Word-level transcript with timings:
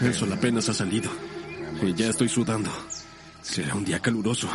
El 0.00 0.14
sol 0.14 0.32
apenas 0.32 0.68
ha 0.68 0.74
salido. 0.74 1.10
Y 1.82 1.94
ya 1.94 2.08
estoy 2.08 2.28
sudando. 2.28 2.70
Será 3.42 3.74
un 3.74 3.84
día 3.84 4.00
caluroso. 4.00 4.48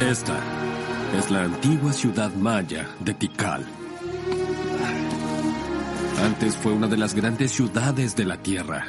Esta 0.00 0.38
es 1.18 1.30
la 1.30 1.42
antigua 1.44 1.92
ciudad 1.92 2.32
maya 2.34 2.88
de 3.00 3.14
Tikal. 3.14 3.66
Antes 6.24 6.56
fue 6.56 6.72
una 6.72 6.86
de 6.86 6.96
las 6.96 7.14
grandes 7.14 7.50
ciudades 7.52 8.14
de 8.14 8.24
la 8.24 8.36
Tierra. 8.36 8.86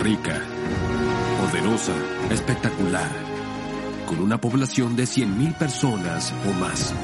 Rica, 0.00 0.40
poderosa, 1.40 1.94
espectacular, 2.30 3.10
con 4.06 4.20
una 4.20 4.40
población 4.40 4.96
de 4.96 5.04
100.000 5.04 5.56
personas 5.58 6.32
o 6.48 6.52
más. 6.54 6.94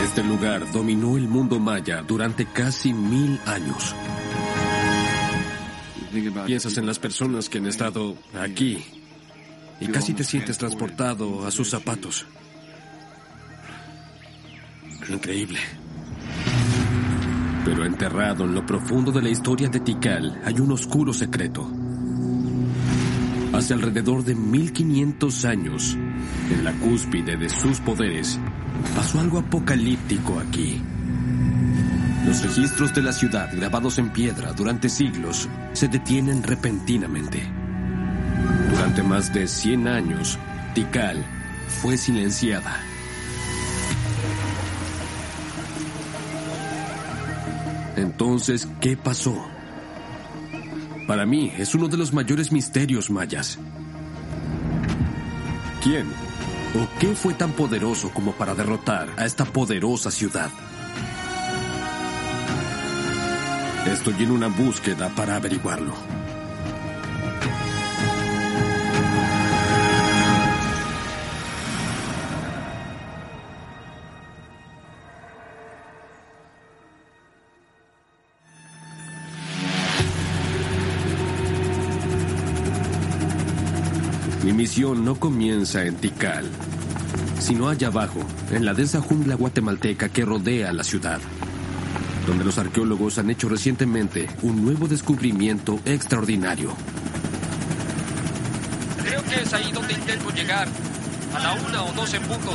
Este 0.00 0.22
lugar 0.24 0.70
dominó 0.72 1.16
el 1.16 1.28
mundo 1.28 1.58
maya 1.60 2.02
durante 2.02 2.46
casi 2.46 2.92
mil 2.92 3.38
años. 3.46 3.94
Piensas 6.46 6.76
en 6.76 6.86
las 6.86 6.98
personas 6.98 7.48
que 7.48 7.58
han 7.58 7.66
estado 7.66 8.16
aquí 8.38 8.84
y 9.80 9.86
casi 9.88 10.12
te 10.12 10.24
sientes 10.24 10.58
transportado 10.58 11.46
a 11.46 11.50
sus 11.50 11.70
zapatos. 11.70 12.26
Increíble. 15.08 15.58
Pero 17.64 17.84
enterrado 17.84 18.44
en 18.44 18.54
lo 18.54 18.66
profundo 18.66 19.12
de 19.12 19.22
la 19.22 19.28
historia 19.28 19.68
de 19.68 19.80
Tikal 19.80 20.40
hay 20.44 20.54
un 20.60 20.72
oscuro 20.72 21.12
secreto. 21.12 21.70
Hace 23.52 23.74
alrededor 23.74 24.24
de 24.24 24.34
1500 24.34 25.44
años, 25.44 25.96
en 26.50 26.64
la 26.64 26.72
cúspide 26.72 27.36
de 27.36 27.48
sus 27.48 27.80
poderes, 27.80 28.40
pasó 28.94 29.20
algo 29.20 29.38
apocalíptico 29.38 30.38
aquí. 30.38 30.82
Los 32.26 32.42
registros 32.42 32.94
de 32.94 33.02
la 33.02 33.12
ciudad 33.12 33.50
grabados 33.52 33.98
en 33.98 34.10
piedra 34.10 34.52
durante 34.52 34.88
siglos 34.88 35.48
se 35.72 35.88
detienen 35.88 36.42
repentinamente. 36.42 37.42
Durante 38.70 39.02
más 39.02 39.32
de 39.32 39.48
100 39.48 39.88
años, 39.88 40.38
Tikal 40.74 41.24
fue 41.68 41.96
silenciada. 41.96 42.80
Entonces, 47.96 48.68
¿qué 48.80 48.96
pasó? 48.96 49.46
Para 51.06 51.26
mí 51.26 51.52
es 51.58 51.74
uno 51.74 51.88
de 51.88 51.96
los 51.96 52.12
mayores 52.12 52.52
misterios 52.52 53.10
mayas. 53.10 53.58
¿Quién 55.82 56.06
o 56.74 56.88
qué 56.98 57.14
fue 57.14 57.34
tan 57.34 57.52
poderoso 57.52 58.10
como 58.10 58.32
para 58.32 58.54
derrotar 58.54 59.08
a 59.16 59.26
esta 59.26 59.44
poderosa 59.44 60.10
ciudad? 60.10 60.50
Estoy 63.86 64.22
en 64.22 64.30
una 64.30 64.48
búsqueda 64.48 65.08
para 65.10 65.36
averiguarlo. 65.36 66.21
Mi 84.52 84.58
misión 84.58 85.02
no 85.02 85.14
comienza 85.14 85.82
en 85.86 85.96
Tikal, 85.96 86.44
sino 87.40 87.70
allá 87.70 87.88
abajo, 87.88 88.20
en 88.50 88.66
la 88.66 88.74
densa 88.74 89.00
jungla 89.00 89.34
guatemalteca 89.34 90.10
que 90.10 90.26
rodea 90.26 90.74
la 90.74 90.84
ciudad, 90.84 91.20
donde 92.26 92.44
los 92.44 92.58
arqueólogos 92.58 93.16
han 93.16 93.30
hecho 93.30 93.48
recientemente 93.48 94.28
un 94.42 94.62
nuevo 94.62 94.88
descubrimiento 94.88 95.80
extraordinario. 95.86 96.74
Creo 99.02 99.24
que 99.24 99.36
es 99.36 99.54
ahí 99.54 99.72
donde 99.72 99.94
intento 99.94 100.28
llegar. 100.32 100.68
A 101.34 101.38
la 101.38 101.54
una 101.54 101.84
o 101.84 101.92
dos 101.94 102.12
en 102.12 102.22
punto. 102.22 102.50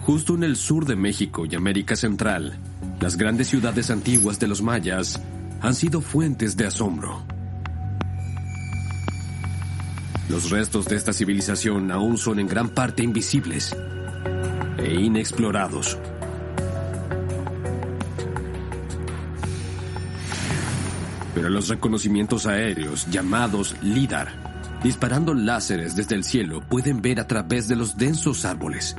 Justo 0.00 0.34
en 0.34 0.44
el 0.44 0.56
sur 0.56 0.86
de 0.86 0.96
México 0.96 1.44
y 1.44 1.54
América 1.56 1.94
Central, 1.94 2.58
las 3.00 3.18
grandes 3.18 3.48
ciudades 3.48 3.90
antiguas 3.90 4.40
de 4.40 4.48
los 4.48 4.62
mayas 4.62 5.20
han 5.60 5.74
sido 5.74 6.00
fuentes 6.00 6.56
de 6.56 6.66
asombro. 6.66 7.33
Los 10.28 10.50
restos 10.50 10.86
de 10.86 10.96
esta 10.96 11.12
civilización 11.12 11.90
aún 11.90 12.16
son 12.16 12.38
en 12.38 12.46
gran 12.46 12.70
parte 12.70 13.02
invisibles 13.02 13.76
e 14.78 14.94
inexplorados. 14.94 15.98
Pero 21.34 21.50
los 21.50 21.68
reconocimientos 21.68 22.46
aéreos 22.46 23.06
llamados 23.10 23.76
LIDAR, 23.82 24.80
disparando 24.82 25.34
láseres 25.34 25.94
desde 25.94 26.14
el 26.14 26.24
cielo, 26.24 26.62
pueden 26.70 27.02
ver 27.02 27.20
a 27.20 27.26
través 27.26 27.68
de 27.68 27.76
los 27.76 27.98
densos 27.98 28.46
árboles, 28.46 28.96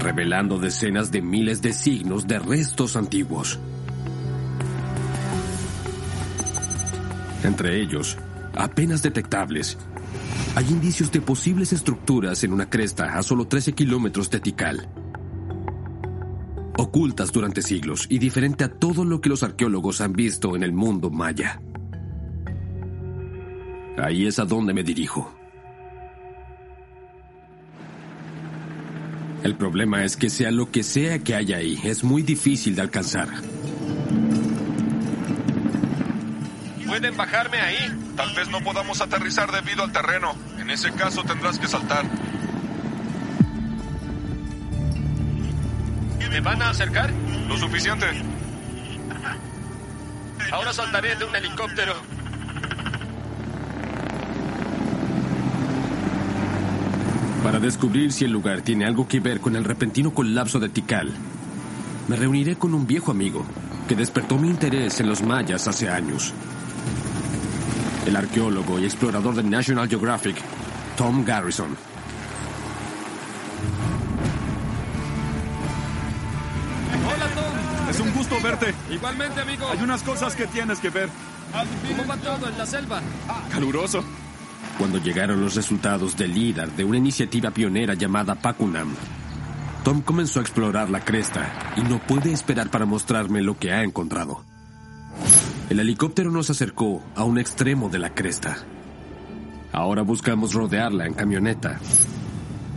revelando 0.00 0.58
decenas 0.58 1.12
de 1.12 1.22
miles 1.22 1.62
de 1.62 1.72
signos 1.72 2.26
de 2.26 2.40
restos 2.40 2.96
antiguos. 2.96 3.60
Entre 7.44 7.80
ellos, 7.80 8.16
apenas 8.56 9.02
detectables, 9.02 9.78
hay 10.54 10.68
indicios 10.68 11.10
de 11.10 11.20
posibles 11.20 11.72
estructuras 11.72 12.44
en 12.44 12.52
una 12.52 12.68
cresta 12.68 13.16
a 13.16 13.22
solo 13.22 13.46
13 13.46 13.72
kilómetros 13.72 14.30
de 14.30 14.40
Tikal. 14.40 14.88
Ocultas 16.76 17.32
durante 17.32 17.62
siglos 17.62 18.06
y 18.08 18.18
diferente 18.18 18.64
a 18.64 18.68
todo 18.68 19.04
lo 19.04 19.20
que 19.20 19.28
los 19.28 19.42
arqueólogos 19.42 20.00
han 20.00 20.12
visto 20.12 20.56
en 20.56 20.62
el 20.62 20.72
mundo 20.72 21.10
maya. 21.10 21.60
Ahí 23.98 24.26
es 24.26 24.38
a 24.38 24.44
donde 24.44 24.72
me 24.72 24.82
dirijo. 24.82 25.32
El 29.42 29.56
problema 29.56 30.04
es 30.04 30.16
que 30.16 30.30
sea 30.30 30.50
lo 30.50 30.70
que 30.70 30.82
sea 30.82 31.18
que 31.18 31.34
haya 31.34 31.56
ahí, 31.56 31.78
es 31.82 32.04
muy 32.04 32.22
difícil 32.22 32.76
de 32.76 32.82
alcanzar. 32.82 33.28
¿Pueden 36.92 37.16
bajarme 37.16 37.58
ahí? 37.58 38.12
Tal 38.18 38.34
vez 38.34 38.50
no 38.50 38.60
podamos 38.60 39.00
aterrizar 39.00 39.50
debido 39.50 39.82
al 39.82 39.92
terreno. 39.92 40.34
En 40.58 40.68
ese 40.68 40.92
caso 40.92 41.24
tendrás 41.24 41.58
que 41.58 41.66
saltar. 41.66 42.04
¿Me 46.28 46.40
van 46.42 46.60
a 46.60 46.68
acercar? 46.68 47.10
Lo 47.48 47.56
suficiente. 47.56 48.04
Ahora 50.52 50.74
saltaré 50.74 51.16
de 51.16 51.24
un 51.24 51.34
helicóptero. 51.34 51.94
Para 57.42 57.58
descubrir 57.58 58.12
si 58.12 58.26
el 58.26 58.32
lugar 58.32 58.60
tiene 58.60 58.84
algo 58.84 59.08
que 59.08 59.20
ver 59.20 59.40
con 59.40 59.56
el 59.56 59.64
repentino 59.64 60.12
colapso 60.12 60.60
de 60.60 60.68
Tikal, 60.68 61.10
me 62.08 62.16
reuniré 62.16 62.56
con 62.56 62.74
un 62.74 62.86
viejo 62.86 63.10
amigo 63.10 63.46
que 63.88 63.96
despertó 63.96 64.36
mi 64.36 64.50
interés 64.50 65.00
en 65.00 65.08
los 65.08 65.22
mayas 65.22 65.66
hace 65.66 65.88
años. 65.88 66.34
El 68.06 68.16
arqueólogo 68.16 68.78
y 68.80 68.84
explorador 68.84 69.34
de 69.36 69.44
National 69.44 69.88
Geographic, 69.88 70.36
Tom 70.96 71.24
Garrison. 71.24 71.76
Hola, 77.06 77.26
Tom. 77.28 77.90
Es 77.90 78.00
un 78.00 78.12
gusto 78.12 78.40
verte. 78.42 78.74
Igualmente, 78.90 79.40
amigo. 79.40 79.68
Hay 79.70 79.82
unas 79.82 80.02
cosas 80.02 80.34
que 80.34 80.46
tienes 80.46 80.80
que 80.80 80.90
ver. 80.90 81.08
¿Cómo 81.88 82.08
va 82.08 82.16
todo 82.16 82.48
en 82.48 82.58
la 82.58 82.66
selva? 82.66 83.00
Caluroso. 83.50 84.02
Cuando 84.78 84.98
llegaron 84.98 85.40
los 85.40 85.54
resultados 85.54 86.16
del 86.16 86.34
líder 86.34 86.72
de 86.72 86.84
una 86.84 86.98
iniciativa 86.98 87.50
pionera 87.50 87.94
llamada 87.94 88.34
Pacunam, 88.34 88.94
Tom 89.84 90.00
comenzó 90.00 90.40
a 90.40 90.42
explorar 90.42 90.90
la 90.90 91.00
cresta 91.00 91.74
y 91.76 91.82
no 91.82 92.00
puede 92.00 92.32
esperar 92.32 92.70
para 92.70 92.86
mostrarme 92.86 93.42
lo 93.42 93.58
que 93.58 93.72
ha 93.72 93.82
encontrado. 93.82 94.42
El 95.72 95.80
helicóptero 95.80 96.30
nos 96.30 96.50
acercó 96.50 97.02
a 97.16 97.24
un 97.24 97.38
extremo 97.38 97.88
de 97.88 97.98
la 97.98 98.12
cresta. 98.12 98.58
Ahora 99.72 100.02
buscamos 100.02 100.52
rodearla 100.52 101.06
en 101.06 101.14
camioneta 101.14 101.80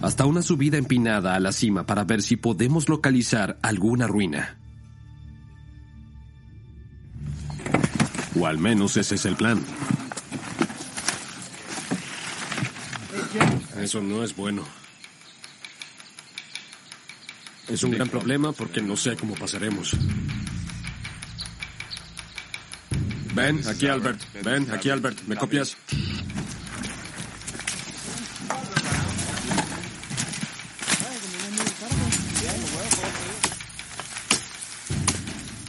hasta 0.02 0.26
una 0.26 0.42
subida 0.42 0.78
empinada 0.78 1.36
a 1.36 1.42
la 1.42 1.52
cima 1.52 1.86
para 1.86 2.06
ver 2.06 2.22
si 2.22 2.38
podemos 2.38 2.88
localizar 2.88 3.60
alguna 3.62 4.08
ruina. 4.08 4.58
O 8.40 8.48
al 8.48 8.60
menos 8.60 8.96
ese 8.96 9.16
es 9.16 9.26
el 9.26 9.36
plan. 9.36 9.62
Eso 13.78 14.02
no 14.02 14.24
es 14.24 14.34
bueno. 14.34 14.64
Es 17.68 17.84
un 17.84 17.92
gran 17.92 18.08
problema 18.08 18.54
porque 18.54 18.82
no 18.82 18.96
sé 18.96 19.18
cómo 19.18 19.36
pasaremos. 19.36 19.98
Ven, 23.36 23.62
aquí 23.68 23.88
Albert. 23.88 24.20
Ven, 24.44 24.72
aquí 24.72 24.90
Albert. 24.90 25.22
¿Me 25.28 25.36
copias? 25.36 25.76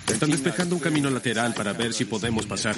Están 0.06 0.30
despejando 0.30 0.76
un 0.76 0.80
camino 0.80 1.10
lateral 1.10 1.54
para 1.54 1.72
ver 1.72 1.92
si 1.92 2.04
podemos 2.04 2.46
pasar. 2.46 2.76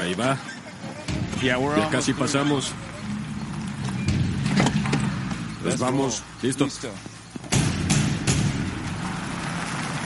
Ahí 0.00 0.14
va. 0.14 0.38
Ya 1.42 1.88
casi 1.90 2.12
pasamos. 2.12 2.72
Pues 5.62 5.78
vamos. 5.78 6.22
Listo. 6.42 6.68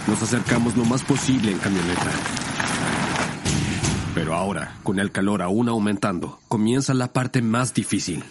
Nos 0.06 0.22
acercamos 0.22 0.76
lo 0.76 0.84
más 0.84 1.02
posible 1.02 1.50
en 1.50 1.58
camioneta. 1.58 2.10
Pero 4.14 4.34
ahora, 4.34 4.78
con 4.82 4.98
el 4.98 5.12
calor 5.12 5.42
aún 5.42 5.68
aumentando, 5.68 6.40
comienza 6.48 6.94
la 6.94 7.12
parte 7.12 7.42
más 7.42 7.74
difícil. 7.74 8.24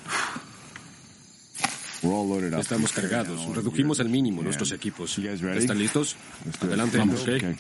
Estamos 2.60 2.92
cargados. 2.92 3.56
Redujimos 3.56 4.00
al 4.00 4.10
mínimo 4.10 4.42
nuestros 4.42 4.72
equipos. 4.72 5.18
¿Están 5.18 5.80
listos? 5.80 6.16
Adelante. 6.62 7.00
ok. 7.00 7.58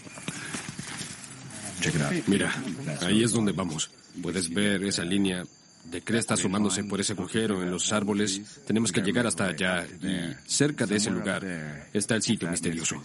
Mira, 2.27 2.53
ahí 3.01 3.23
es 3.23 3.31
donde 3.31 3.51
vamos. 3.51 3.89
Puedes 4.21 4.53
ver 4.53 4.83
esa 4.83 5.03
línea 5.03 5.43
de 5.91 6.01
cresta 6.01 6.33
asomándose 6.33 6.83
por 6.83 6.99
ese 6.99 7.13
agujero 7.13 7.61
en 7.61 7.71
los 7.71 7.91
árboles. 7.91 8.41
Tenemos 8.65 8.91
que 8.91 9.01
llegar 9.01 9.27
hasta 9.27 9.45
allá 9.45 9.85
y 10.01 10.33
cerca 10.47 10.85
de 10.85 10.95
ese 10.95 11.11
lugar 11.11 11.87
está 11.93 12.15
el 12.15 12.23
sitio 12.23 12.49
misterioso. 12.49 13.01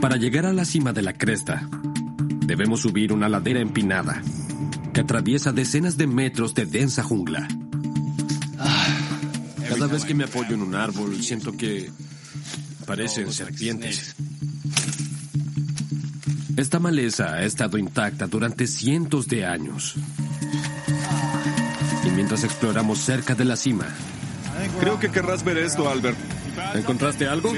Para 0.00 0.16
llegar 0.16 0.46
a 0.46 0.52
la 0.52 0.64
cima 0.64 0.92
de 0.92 1.02
la 1.02 1.12
cresta, 1.12 1.68
debemos 2.44 2.80
subir 2.80 3.12
una 3.12 3.28
ladera 3.28 3.60
empinada 3.60 4.20
que 4.92 5.00
atraviesa 5.00 5.52
decenas 5.52 5.96
de 5.96 6.06
metros 6.06 6.54
de 6.54 6.66
densa 6.66 7.02
jungla. 7.02 7.48
Cada 9.82 9.94
vez 9.94 10.04
que 10.04 10.14
me 10.14 10.22
apoyo 10.22 10.54
en 10.54 10.62
un 10.62 10.76
árbol, 10.76 11.20
siento 11.24 11.56
que 11.56 11.90
parecen 12.86 13.32
serpientes. 13.32 14.14
Esta 16.56 16.78
maleza 16.78 17.34
ha 17.34 17.42
estado 17.42 17.78
intacta 17.78 18.28
durante 18.28 18.68
cientos 18.68 19.26
de 19.26 19.44
años. 19.44 19.96
Y 22.04 22.10
mientras 22.10 22.44
exploramos 22.44 23.00
cerca 23.00 23.34
de 23.34 23.44
la 23.44 23.56
cima, 23.56 23.88
Creo 24.78 25.00
que 25.00 25.10
querrás 25.10 25.42
ver 25.44 25.58
esto, 25.58 25.90
Albert. 25.90 26.16
¿encontraste 26.76 27.26
algo? 27.26 27.52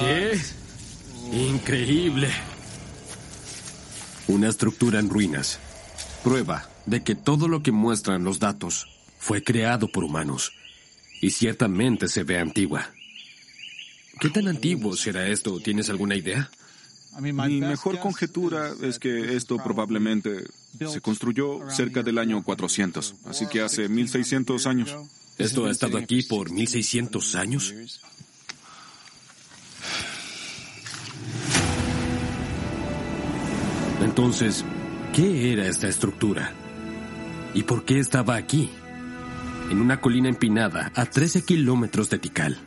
¿Qué? 0.00 0.40
Increíble. 1.32 2.30
Una 4.26 4.48
estructura 4.48 4.98
en 4.98 5.08
ruinas. 5.08 5.60
Prueba 6.22 6.68
de 6.86 7.02
que 7.02 7.14
todo 7.14 7.48
lo 7.48 7.62
que 7.62 7.72
muestran 7.72 8.24
los 8.24 8.38
datos 8.38 8.86
fue 9.18 9.42
creado 9.42 9.88
por 9.88 10.04
humanos. 10.04 10.52
Y 11.20 11.30
ciertamente 11.30 12.08
se 12.08 12.24
ve 12.24 12.38
antigua. 12.38 12.90
¿Qué 14.20 14.28
tan 14.28 14.48
antiguo 14.48 14.96
será 14.96 15.28
esto? 15.28 15.60
¿Tienes 15.60 15.90
alguna 15.90 16.16
idea? 16.16 16.50
Mi 17.20 17.32
mejor 17.32 17.98
conjetura 17.98 18.72
es 18.82 18.98
que 18.98 19.36
esto 19.36 19.58
probablemente 19.58 20.44
se 20.78 21.00
construyó 21.00 21.70
cerca 21.70 22.02
del 22.02 22.18
año 22.18 22.42
400, 22.42 23.14
así 23.26 23.46
que 23.46 23.60
hace 23.60 23.88
1600 23.88 24.66
años. 24.66 24.96
¿Esto 25.38 25.66
ha 25.66 25.70
estado 25.70 25.98
aquí 25.98 26.22
por 26.22 26.50
1600 26.50 27.34
años? 27.34 27.74
Entonces, 34.00 34.64
¿qué 35.12 35.52
era 35.52 35.66
esta 35.66 35.88
estructura? 35.88 36.52
¿Y 37.54 37.64
por 37.64 37.84
qué 37.84 37.98
estaba 37.98 38.36
aquí? 38.36 38.70
En 39.70 39.80
una 39.80 40.00
colina 40.00 40.28
empinada 40.28 40.90
a 40.94 41.06
13 41.06 41.44
kilómetros 41.44 42.08
de 42.10 42.18
Tikal. 42.18 42.58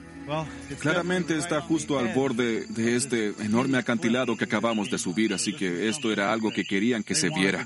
Claramente 0.80 1.38
está 1.38 1.62
justo 1.62 2.00
al 2.00 2.14
borde 2.14 2.66
de 2.68 2.96
este 2.96 3.34
enorme 3.44 3.78
acantilado 3.78 4.36
que 4.38 4.46
acabamos 4.46 4.90
de 4.90 4.98
subir, 4.98 5.34
así 5.34 5.54
que 5.54 5.88
esto 5.88 6.12
era 6.12 6.32
algo 6.34 6.52
que 6.52 6.66
querían 6.66 7.04
que 7.04 7.16
se 7.16 7.30
viera. 7.30 7.66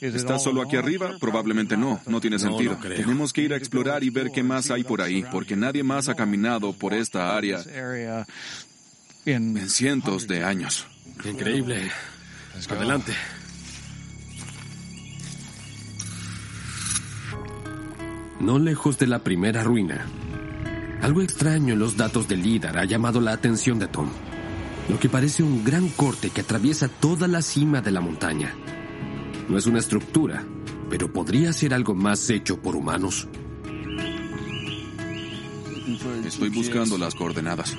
¿Está 0.00 0.38
solo 0.38 0.62
aquí 0.62 0.76
arriba? 0.76 1.16
Probablemente 1.20 1.76
no, 1.76 2.00
no 2.06 2.20
tiene 2.20 2.38
sentido. 2.38 2.78
no. 2.80 2.88
Tenemos 2.88 3.32
que 3.32 3.42
ir 3.42 3.52
a 3.52 3.56
explorar 3.56 4.02
y 4.02 4.10
ver 4.10 4.30
qué 4.32 4.42
más 4.42 4.70
hay 4.70 4.84
por 4.84 5.02
ahí, 5.02 5.24
porque 5.30 5.56
nadie 5.56 5.82
más 5.82 6.08
ha 6.08 6.14
caminado 6.14 6.72
por 6.72 6.94
esta 6.94 7.36
área 7.36 7.60
en 9.24 9.70
cientos 9.70 10.26
de 10.26 10.44
años. 10.44 10.86
Increíble. 11.24 11.90
Adelante. 12.70 13.12
No 18.40 18.58
lejos 18.58 18.98
de 18.98 19.06
la 19.06 19.20
primera 19.20 19.62
ruina, 19.62 20.06
algo 21.02 21.20
extraño 21.20 21.74
en 21.74 21.78
los 21.78 21.96
datos 21.96 22.28
del 22.28 22.42
líder 22.42 22.78
ha 22.78 22.84
llamado 22.84 23.20
la 23.20 23.32
atención 23.32 23.78
de 23.78 23.88
Tom. 23.88 24.08
Lo 24.88 24.98
que 24.98 25.08
parece 25.08 25.42
un 25.42 25.64
gran 25.64 25.88
corte 25.88 26.30
que 26.30 26.40
atraviesa 26.42 26.88
toda 26.88 27.28
la 27.28 27.42
cima 27.42 27.80
de 27.80 27.90
la 27.90 28.00
montaña. 28.00 28.54
No 29.48 29.58
es 29.58 29.66
una 29.66 29.78
estructura, 29.80 30.44
pero 30.88 31.12
podría 31.12 31.52
ser 31.52 31.74
algo 31.74 31.94
más 31.94 32.30
hecho 32.30 32.60
por 32.60 32.76
humanos. 32.76 33.28
Estoy 36.24 36.48
buscando 36.50 36.96
las 36.96 37.14
coordenadas. 37.14 37.76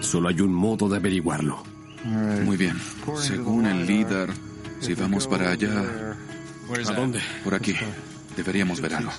Solo 0.00 0.28
hay 0.28 0.40
un 0.40 0.52
modo 0.52 0.88
de 0.88 0.96
averiguarlo. 0.96 1.77
Muy 2.04 2.56
bien. 2.56 2.80
Según 3.20 3.66
el 3.66 3.86
líder, 3.86 4.30
si 4.80 4.94
vamos 4.94 5.26
para 5.26 5.50
allá, 5.50 5.82
¿A 6.86 6.92
dónde? 6.92 7.20
por 7.44 7.54
aquí, 7.54 7.74
deberíamos 8.36 8.80
ver 8.80 8.94
algo. 8.94 9.12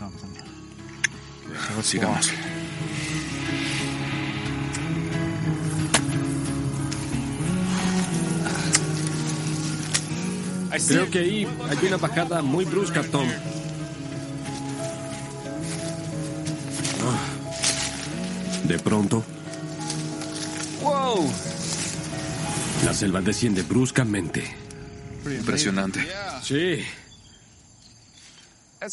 Sigamos. 1.84 2.32
Creo 10.88 11.10
que 11.10 11.20
ahí 11.20 11.48
hay 11.70 11.88
una 11.88 11.98
bajada 11.98 12.42
muy 12.42 12.66
brusca, 12.66 13.04
Tom. 13.04 13.28
Ah. 17.04 17.20
De 18.64 18.78
pronto, 18.80 19.24
¡Wow! 20.82 21.30
La 22.86 22.94
selva 22.94 23.22
desciende 23.22 23.64
bruscamente. 23.64 24.44
Impresionante. 25.26 26.08
Sí, 26.42 26.80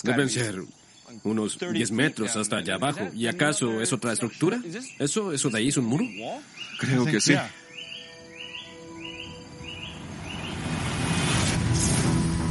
deben 0.03 0.29
ser 0.29 0.61
unos 1.23 1.59
10 1.59 1.93
metros 1.93 2.37
hasta 2.37 2.59
allá 2.59 2.75
abajo. 2.75 3.09
¿Y 3.15 3.27
acaso 3.27 3.81
es 3.81 3.93
otra 3.93 4.13
estructura? 4.13 4.61
¿Eso, 4.99 5.33
eso 5.33 5.51
de 5.51 5.59
ahí 5.59 5.69
es 5.69 5.77
un 5.77 5.87
muro? 5.87 6.05
Creo 6.81 7.05
que 7.05 7.21
sí. 7.21 7.35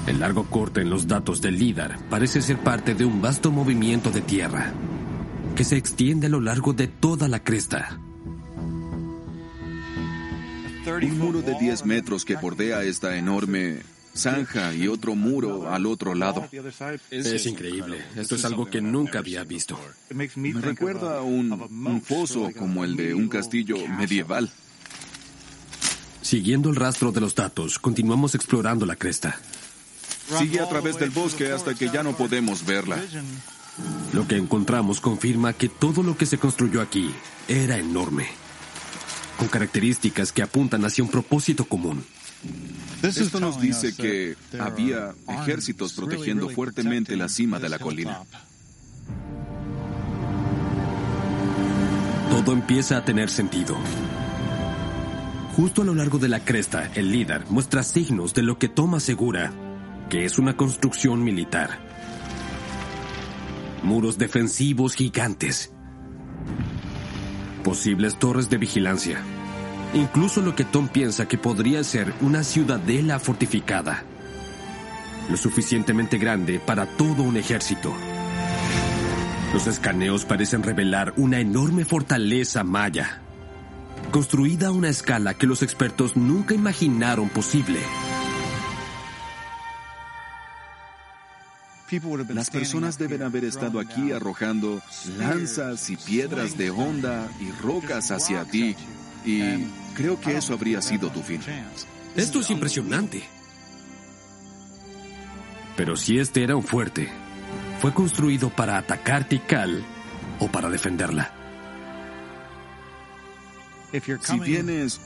El 0.07 0.19
largo 0.19 0.49
corte 0.49 0.81
en 0.81 0.89
los 0.89 1.07
datos 1.07 1.41
del 1.41 1.57
LIDAR 1.57 1.97
parece 2.09 2.41
ser 2.41 2.59
parte 2.59 2.93
de 2.93 3.05
un 3.05 3.21
vasto 3.21 3.51
movimiento 3.51 4.11
de 4.11 4.21
tierra 4.21 4.71
que 5.55 5.63
se 5.63 5.77
extiende 5.77 6.27
a 6.27 6.29
lo 6.29 6.41
largo 6.41 6.73
de 6.73 6.87
toda 6.87 7.27
la 7.27 7.43
cresta. 7.43 7.99
Un 10.87 11.17
muro 11.17 11.41
de 11.41 11.55
10 11.55 11.85
metros 11.85 12.25
que 12.25 12.35
bordea 12.35 12.83
esta 12.83 13.17
enorme 13.17 13.81
zanja 14.13 14.73
y 14.73 14.87
otro 14.87 15.15
muro 15.15 15.69
al 15.69 15.85
otro 15.85 16.15
lado. 16.15 16.47
Es 17.09 17.45
increíble. 17.45 18.03
Esto 18.15 18.35
es 18.35 18.45
algo 18.45 18.67
que 18.67 18.81
nunca 18.81 19.19
había 19.19 19.43
visto. 19.43 19.79
Me 20.09 20.27
recuerda 20.61 21.17
a 21.17 21.21
un, 21.21 21.51
un 21.51 22.01
foso 22.01 22.51
como 22.57 22.83
el 22.83 22.95
de 22.95 23.13
un 23.13 23.27
castillo 23.27 23.77
medieval. 23.87 24.51
Siguiendo 26.21 26.69
el 26.69 26.75
rastro 26.75 27.11
de 27.11 27.21
los 27.21 27.35
datos, 27.35 27.77
continuamos 27.77 28.33
explorando 28.35 28.85
la 28.85 28.95
cresta. 28.95 29.39
Sigue 30.39 30.59
a 30.59 30.67
través 30.67 30.97
del 30.97 31.11
bosque 31.11 31.51
hasta 31.51 31.75
que 31.75 31.89
ya 31.89 32.01
no 32.01 32.15
podemos 32.15 32.65
verla. 32.65 32.99
Lo 34.13 34.27
que 34.27 34.37
encontramos 34.37 35.01
confirma 35.01 35.53
que 35.53 35.69
todo 35.69 36.01
lo 36.01 36.17
que 36.17 36.25
se 36.25 36.37
construyó 36.37 36.81
aquí 36.81 37.11
era 37.47 37.77
enorme, 37.77 38.27
con 39.37 39.47
características 39.47 40.31
que 40.31 40.41
apuntan 40.41 40.83
hacia 40.85 41.03
un 41.03 41.09
propósito 41.09 41.65
común. 41.65 42.03
Esto 43.01 43.39
nos 43.39 43.59
dice 43.59 43.95
que 43.95 44.35
había 44.59 45.13
ejércitos 45.27 45.93
protegiendo 45.93 46.49
fuertemente 46.49 47.15
la 47.15 47.29
cima 47.29 47.59
de 47.59 47.69
la 47.69 47.79
colina. 47.79 48.21
Todo 52.29 52.53
empieza 52.53 52.97
a 52.97 53.05
tener 53.05 53.29
sentido. 53.29 53.77
Justo 55.55 55.83
a 55.83 55.85
lo 55.85 55.95
largo 55.95 56.17
de 56.17 56.27
la 56.27 56.43
cresta, 56.43 56.91
el 56.95 57.11
líder 57.11 57.45
muestra 57.49 57.81
signos 57.83 58.33
de 58.33 58.43
lo 58.43 58.59
que 58.59 58.67
toma 58.67 58.99
segura 58.99 59.53
que 60.09 60.25
es 60.25 60.37
una 60.37 60.55
construcción 60.55 61.23
militar. 61.23 61.79
Muros 63.83 64.17
defensivos 64.17 64.95
gigantes. 64.95 65.71
Posibles 67.65 68.17
torres 68.19 68.47
de 68.51 68.59
vigilancia. 68.59 69.17
Incluso 69.95 70.41
lo 70.41 70.55
que 70.55 70.63
Tom 70.63 70.87
piensa 70.87 71.27
que 71.27 71.39
podría 71.39 71.83
ser 71.83 72.13
una 72.21 72.43
ciudadela 72.43 73.17
fortificada. 73.17 74.03
Lo 75.31 75.35
suficientemente 75.35 76.19
grande 76.19 76.59
para 76.59 76.85
todo 76.85 77.23
un 77.23 77.37
ejército. 77.37 77.91
Los 79.51 79.65
escaneos 79.65 80.25
parecen 80.25 80.61
revelar 80.61 81.15
una 81.17 81.39
enorme 81.39 81.85
fortaleza 81.85 82.63
maya, 82.63 83.21
construida 84.11 84.67
a 84.67 84.71
una 84.71 84.89
escala 84.89 85.33
que 85.33 85.47
los 85.47 85.63
expertos 85.63 86.15
nunca 86.15 86.53
imaginaron 86.53 87.29
posible. 87.29 87.79
Las 92.29 92.49
personas 92.49 92.97
deben 92.97 93.21
haber 93.21 93.45
estado 93.45 93.79
aquí 93.79 94.11
arrojando 94.11 94.81
lanzas 95.17 95.89
y 95.89 95.97
piedras 95.97 96.57
de 96.57 96.71
onda 96.71 97.29
y 97.39 97.51
rocas 97.61 98.11
hacia 98.11 98.43
ti. 98.45 98.75
Y 99.23 99.65
creo 99.93 100.19
que 100.19 100.37
eso 100.37 100.53
habría 100.53 100.81
sido 100.81 101.09
tu 101.11 101.21
fin. 101.21 101.41
Esto 102.15 102.39
es 102.39 102.49
impresionante. 102.49 103.23
Pero 105.77 105.95
si 105.95 106.17
este 106.17 106.43
era 106.43 106.55
un 106.55 106.63
fuerte, 106.63 107.09
fue 107.79 107.93
construido 107.93 108.49
para 108.49 108.77
atacar 108.77 109.27
Tikal 109.27 109.85
o 110.39 110.47
para 110.47 110.69
defenderla. 110.69 111.33
Si 114.21 114.39
vienes 114.39 114.99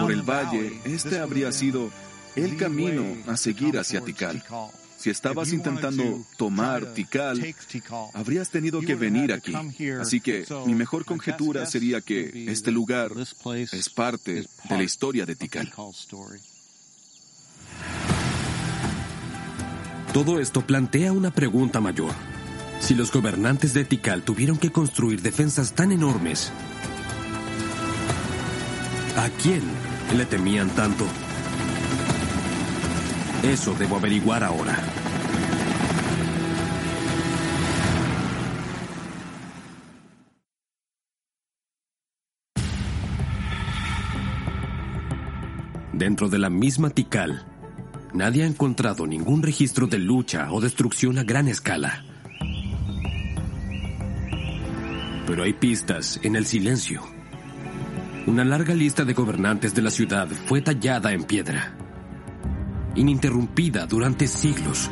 por 0.00 0.12
el 0.12 0.22
valle, 0.22 0.80
este 0.84 1.18
habría 1.18 1.50
sido 1.52 1.90
el 2.36 2.56
camino 2.56 3.04
a 3.26 3.36
seguir 3.36 3.78
hacia 3.78 4.00
Tikal. 4.00 4.42
Si 4.98 5.10
estabas 5.10 5.52
intentando 5.52 6.24
tomar 6.36 6.92
Tikal, 6.92 7.54
habrías 8.14 8.50
tenido 8.50 8.80
que 8.80 8.96
venir 8.96 9.32
aquí. 9.32 9.54
Así 10.00 10.20
que 10.20 10.44
mi 10.66 10.74
mejor 10.74 11.04
conjetura 11.04 11.66
sería 11.66 12.00
que 12.00 12.50
este 12.50 12.72
lugar 12.72 13.12
es 13.72 13.88
parte 13.90 14.44
de 14.68 14.76
la 14.76 14.82
historia 14.82 15.24
de 15.24 15.36
Tikal. 15.36 15.72
Todo 20.12 20.40
esto 20.40 20.66
plantea 20.66 21.12
una 21.12 21.30
pregunta 21.30 21.80
mayor. 21.80 22.12
Si 22.80 22.94
los 22.94 23.12
gobernantes 23.12 23.74
de 23.74 23.84
Tikal 23.84 24.24
tuvieron 24.24 24.58
que 24.58 24.72
construir 24.72 25.22
defensas 25.22 25.74
tan 25.74 25.92
enormes, 25.92 26.50
¿a 29.16 29.28
quién 29.42 29.62
le 30.16 30.24
temían 30.24 30.70
tanto? 30.70 31.06
Eso 33.42 33.72
debo 33.74 33.96
averiguar 33.96 34.42
ahora. 34.42 34.76
Dentro 45.92 46.28
de 46.28 46.38
la 46.38 46.50
misma 46.50 46.90
Tikal, 46.90 47.44
nadie 48.12 48.42
ha 48.42 48.46
encontrado 48.46 49.06
ningún 49.06 49.42
registro 49.42 49.86
de 49.86 49.98
lucha 49.98 50.50
o 50.50 50.60
destrucción 50.60 51.18
a 51.18 51.22
gran 51.22 51.46
escala. 51.46 52.04
Pero 55.26 55.44
hay 55.44 55.52
pistas 55.52 56.18
en 56.24 56.34
el 56.34 56.44
silencio. 56.44 57.02
Una 58.26 58.44
larga 58.44 58.74
lista 58.74 59.04
de 59.04 59.12
gobernantes 59.12 59.74
de 59.74 59.82
la 59.82 59.90
ciudad 59.90 60.26
fue 60.28 60.60
tallada 60.60 61.12
en 61.12 61.22
piedra 61.22 61.76
ininterrumpida 62.94 63.86
durante 63.86 64.26
siglos, 64.26 64.90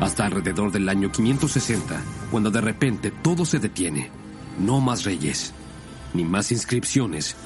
hasta 0.00 0.26
alrededor 0.26 0.72
del 0.72 0.88
año 0.88 1.10
560, 1.10 2.02
cuando 2.30 2.50
de 2.50 2.60
repente 2.60 3.10
todo 3.10 3.44
se 3.44 3.58
detiene. 3.58 4.10
No 4.58 4.80
más 4.80 5.04
reyes, 5.04 5.54
ni 6.14 6.24
más 6.24 6.52
inscripciones, 6.52 7.36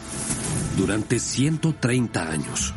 durante 0.76 1.18
130 1.18 2.30
años. 2.30 2.74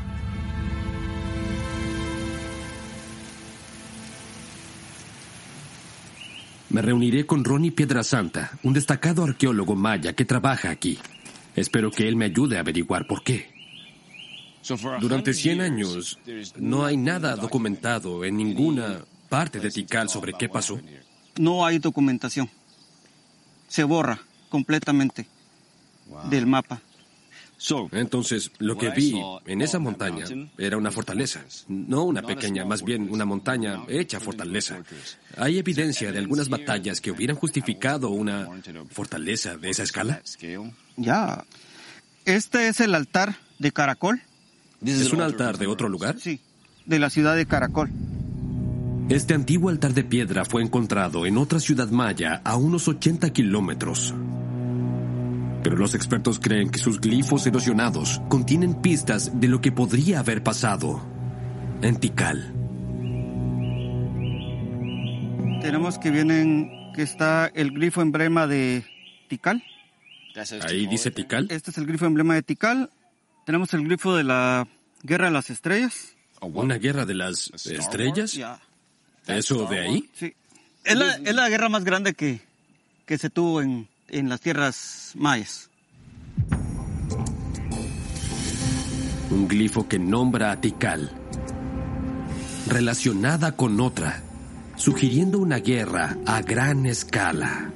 Me 6.69 6.83
reuniré 6.83 7.25
con 7.25 7.43
Ronnie 7.43 7.71
Piedrasanta, 7.71 8.51
un 8.61 8.73
destacado 8.73 9.23
arqueólogo 9.23 9.75
maya 9.75 10.13
que 10.13 10.23
trabaja 10.23 10.69
aquí. 10.69 10.99
Espero 11.55 11.89
que 11.89 12.07
él 12.07 12.15
me 12.15 12.25
ayude 12.25 12.57
a 12.57 12.59
averiguar 12.59 13.07
por 13.07 13.23
qué. 13.23 13.49
Durante 15.00 15.34
100 15.34 15.62
años 15.62 16.20
no 16.58 16.86
hay 16.86 16.98
nada 16.98 17.36
documentado 17.36 18.24
en 18.24 18.38
ninguna 18.38 19.01
parte 19.30 19.60
de 19.60 19.72
Tikal 19.72 20.10
sobre 20.10 20.34
qué 20.34 20.50
pasó. 20.50 20.80
No 21.38 21.66
hay 21.66 21.80
documentación. 21.80 22.50
Se 23.68 23.84
borra 23.84 24.20
completamente 24.50 25.28
del 26.30 26.48
mapa. 26.48 26.82
Entonces, 27.92 28.51
lo 28.60 28.78
que 28.78 28.89
vi 28.89 29.22
en 29.46 29.62
esa 29.62 29.80
montaña 29.80 30.25
era 30.58 30.78
una 30.78 30.92
fortaleza, 30.92 31.44
no 31.68 32.04
una 32.06 32.22
pequeña, 32.22 32.63
más 32.63 32.84
bien 32.84 33.10
una 33.12 33.25
montaña 33.25 33.84
hecha 33.89 34.20
fortaleza. 34.20 34.82
¿Hay 35.38 35.58
evidencia 35.58 36.12
de 36.12 36.20
algunas 36.20 36.48
batallas 36.48 37.01
que 37.01 37.12
hubieran 37.12 37.36
justificado 37.36 38.10
una 38.10 38.48
fortaleza 38.89 39.58
de 39.58 39.70
esa 39.70 39.84
escala? 39.84 40.22
Ya. 40.96 41.46
Este 42.25 42.70
es 42.70 42.80
el 42.80 42.96
altar 42.96 43.36
de 43.60 43.72
Caracol 43.72 44.22
¿Es 44.86 45.12
un 45.12 45.21
altar 45.21 45.57
de 45.57 45.67
otro 45.67 45.89
lugar? 45.89 46.17
Sí, 46.19 46.39
de 46.86 47.00
la 47.00 47.09
ciudad 47.09 47.36
de 47.36 47.45
Caracol. 47.45 47.89
Este 49.09 49.33
antiguo 49.33 49.69
altar 49.69 49.93
de 49.93 50.03
piedra 50.03 50.45
fue 50.45 50.62
encontrado 50.62 51.25
en 51.25 51.38
otra 51.38 51.59
ciudad 51.59 51.89
maya 51.89 52.41
a 52.43 52.55
unos 52.55 52.88
80 52.88 53.31
kilómetros. 53.31 54.13
Pero 55.63 55.75
los 55.75 55.95
expertos 55.95 56.39
creen 56.39 56.69
que 56.69 56.79
sus 56.79 57.01
glifos 57.01 57.45
erosionados 57.48 58.21
contienen 58.29 58.75
pistas 58.75 59.39
de 59.39 59.48
lo 59.48 59.62
que 59.62 59.71
podría 59.71 60.19
haber 60.19 60.43
pasado 60.43 61.01
en 61.81 61.95
Tikal. 61.98 62.53
Tenemos 65.62 65.98
que 65.98 66.12
vienen 66.12 66.91
que 66.93 67.01
está 67.01 67.48
el 67.48 67.71
grifo 67.71 68.01
emblema 68.01 68.48
de 68.48 68.86
Tikal. 69.27 69.63
Ahí 70.62 70.88
dice 70.88 71.12
Tikal. 71.12 71.48
Este 71.50 71.71
es 71.71 71.77
el 71.77 71.86
grifo 71.86 72.05
emblema 72.05 72.36
de 72.36 72.43
Tikal. 72.43 72.89
Tenemos 73.50 73.74
el 73.74 73.84
grifo 73.84 74.15
de 74.15 74.24
la 74.24 74.68
Guerra 75.01 75.25
de 75.25 75.32
las 75.32 75.50
Estrellas. 75.50 76.15
¿Una 76.39 76.75
guerra 76.75 77.08
de 77.08 77.15
las 77.15 77.50
estrellas? 77.65 78.39
¿Eso 79.25 79.65
de 79.65 79.79
ahí? 79.79 80.08
Sí. 80.13 80.36
Es 80.84 80.96
la, 80.96 81.15
es 81.15 81.34
la 81.34 81.50
guerra 81.50 81.68
más 81.68 81.84
grande 81.84 82.13
que, 82.13 82.41
que 83.08 83.18
se 83.18 83.32
tuvo 83.32 83.63
en, 83.63 83.89
en 84.10 84.29
las 84.29 84.39
tierras 84.39 85.13
mayas. 85.15 85.72
Un 89.32 89.48
glifo 89.48 89.88
que 89.88 89.98
nombra 89.98 90.51
a 90.51 90.62
Tikal, 90.62 91.10
relacionada 92.68 93.56
con 93.56 93.82
otra, 93.82 94.22
sugiriendo 94.75 95.39
una 95.39 95.58
guerra 95.58 96.18
a 96.27 96.44
gran 96.44 96.86
escala. 96.86 97.72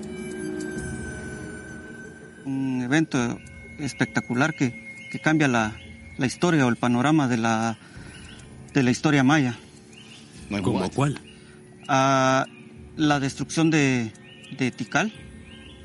Un 2.45 2.83
evento 2.83 3.39
espectacular 3.79 4.53
que, 4.53 4.82
que 5.13 5.19
cambia 5.19 5.47
la, 5.47 5.75
la 6.17 6.25
historia 6.25 6.65
o 6.65 6.69
el 6.69 6.75
panorama 6.75 7.27
de 7.27 7.37
la, 7.37 7.77
de 8.73 8.81
la 8.81 8.89
historia 8.89 9.23
maya. 9.23 9.55
¿Cómo 10.63 10.89
cuál? 10.89 11.19
Ah, 11.87 12.47
la 12.97 13.19
destrucción 13.19 13.69
de, 13.69 14.11
de 14.57 14.71
Tikal. 14.71 15.13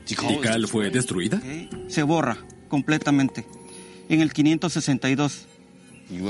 ¿Tikal 0.06 0.66
fue 0.66 0.88
destruida? 0.88 1.42
Se 1.88 2.02
borra 2.04 2.38
completamente. 2.68 3.44
en 4.08 4.22
el 4.22 4.32
562. 4.32 5.46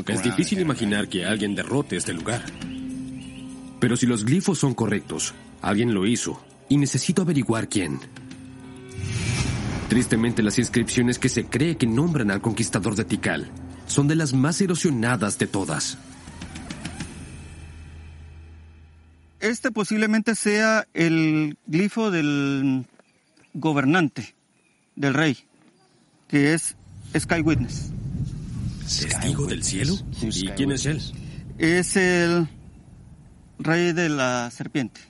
Es 0.08 0.22
difícil 0.24 0.58
imaginar 0.58 1.08
que 1.08 1.24
alguien 1.24 1.54
derrote 1.54 1.96
este 1.96 2.12
lugar. 2.12 2.44
Pero 3.78 3.96
si 3.96 4.06
los 4.06 4.24
glifos 4.24 4.58
son 4.58 4.74
correctos, 4.74 5.34
alguien 5.62 5.94
lo 5.94 6.04
hizo 6.04 6.42
y 6.68 6.78
necesito 6.78 7.22
averiguar 7.22 7.68
quién. 7.68 8.00
Tristemente, 9.88 10.42
las 10.42 10.58
inscripciones 10.58 11.18
que 11.18 11.28
se 11.28 11.46
cree 11.46 11.76
que 11.76 11.86
nombran 11.86 12.30
al 12.30 12.42
conquistador 12.42 12.94
de 12.94 13.04
Tikal 13.04 13.50
son 13.86 14.06
de 14.06 14.16
las 14.16 14.34
más 14.34 14.60
erosionadas 14.60 15.38
de 15.38 15.46
todas. 15.46 15.96
Este 19.40 19.70
posiblemente 19.70 20.34
sea 20.34 20.86
el 20.94 21.56
glifo 21.66 22.10
del 22.10 22.84
gobernante, 23.54 24.34
del 24.96 25.14
rey, 25.14 25.38
que 26.26 26.52
es 26.54 26.76
Sky 27.18 27.40
Witness. 27.40 27.90
¿Testigo 28.80 29.46
del 29.46 29.62
cielo? 29.64 29.94
¿Y 30.20 30.48
quién 30.48 30.72
es 30.72 30.86
él? 30.86 31.00
Es 31.56 31.96
el 31.96 32.48
rey 33.58 33.92
de 33.92 34.08
la 34.08 34.50
serpiente. 34.50 35.00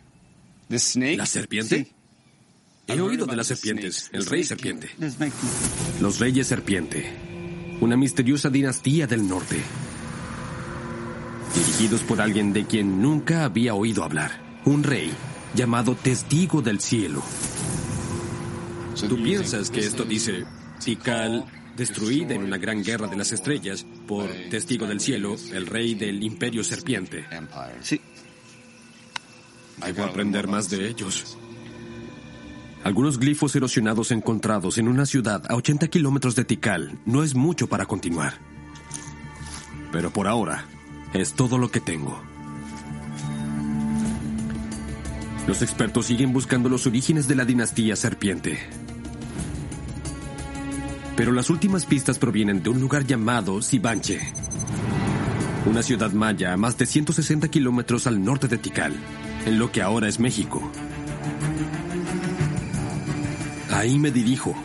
¿La 0.69 1.27
serpiente? 1.27 1.85
Sí. 1.85 1.93
He 2.89 3.03
oído 3.03 3.27
de 3.27 3.37
las 3.37 3.47
serpientes, 3.47 4.09
el 4.15 4.25
rey 4.25 4.45
serpiente. 4.45 4.89
Los 6.01 6.19
reyes 6.19 6.47
serpiente. 6.47 7.05
Una 7.83 7.99
misteriosa 7.99 8.49
dinastía 8.49 9.07
del 9.07 9.29
norte. 9.29 9.61
Dirigidos 11.55 12.01
por 12.03 12.23
alguien 12.23 12.55
de 12.55 12.65
quien 12.65 13.03
nunca 13.03 13.45
había 13.45 13.75
oído 13.75 14.05
hablar. 14.05 14.61
Un 14.65 14.83
rey 14.83 15.13
llamado 15.55 15.97
Testigo 15.97 16.63
del 16.63 16.81
Cielo. 16.81 17.23
¿Tú 19.07 19.23
piensas 19.23 19.69
que 19.69 19.81
esto 19.81 20.05
dice 20.05 20.47
Tikal 20.83 21.45
destruida 21.77 22.35
en 22.35 22.43
una 22.43 22.57
gran 22.57 22.83
guerra 22.83 23.07
de 23.07 23.17
las 23.17 23.33
estrellas 23.33 23.85
por 24.07 24.31
Testigo 24.49 24.87
del 24.87 25.01
Cielo, 25.01 25.37
el 25.53 25.67
rey 25.67 25.95
del 25.95 26.23
Imperio 26.23 26.65
Serpiente? 26.65 27.27
Sí. 27.83 28.01
Debo 29.85 30.05
aprender 30.05 30.49
más 30.49 30.71
de 30.71 30.89
ellos. 30.89 31.37
Algunos 32.89 33.19
glifos 33.19 33.55
erosionados 33.55 34.13
encontrados 34.13 34.79
en 34.79 34.89
una 34.89 35.05
ciudad 35.05 35.43
a 35.51 35.57
80 35.57 35.89
kilómetros 35.89 36.35
de 36.37 36.47
Tikal 36.47 36.99
no 37.05 37.23
es 37.23 37.35
mucho 37.35 37.67
para 37.67 37.85
continuar. 37.85 38.39
Pero 39.93 40.11
por 40.11 40.27
ahora, 40.27 40.65
es 41.13 41.35
todo 41.35 41.59
lo 41.59 41.71
que 41.71 41.81
tengo. 41.81 42.19
Los 45.47 45.61
expertos 45.61 46.07
siguen 46.07 46.33
buscando 46.33 46.71
los 46.71 46.87
orígenes 46.87 47.29
de 47.29 47.35
la 47.35 47.45
dinastía 47.45 47.95
serpiente. 47.95 48.59
Pero 51.15 51.33
las 51.33 51.51
últimas 51.51 51.85
pistas 51.85 52.19
provienen 52.19 52.63
de 52.63 52.71
un 52.71 52.81
lugar 52.81 53.05
llamado 53.05 53.61
Sibanche, 53.61 54.33
una 55.67 55.83
ciudad 55.83 56.13
maya 56.13 56.55
a 56.55 56.57
más 56.57 56.79
de 56.79 56.87
160 56.87 57.49
kilómetros 57.49 58.07
al 58.07 58.25
norte 58.25 58.49
de 58.49 58.57
Tikal, 58.57 58.95
en 59.45 59.59
lo 59.59 59.71
que 59.71 59.83
ahora 59.83 60.09
es 60.09 60.19
México. 60.19 60.73
Ahí 63.79 63.97
me 63.97 64.11
dirijo, 64.11 64.57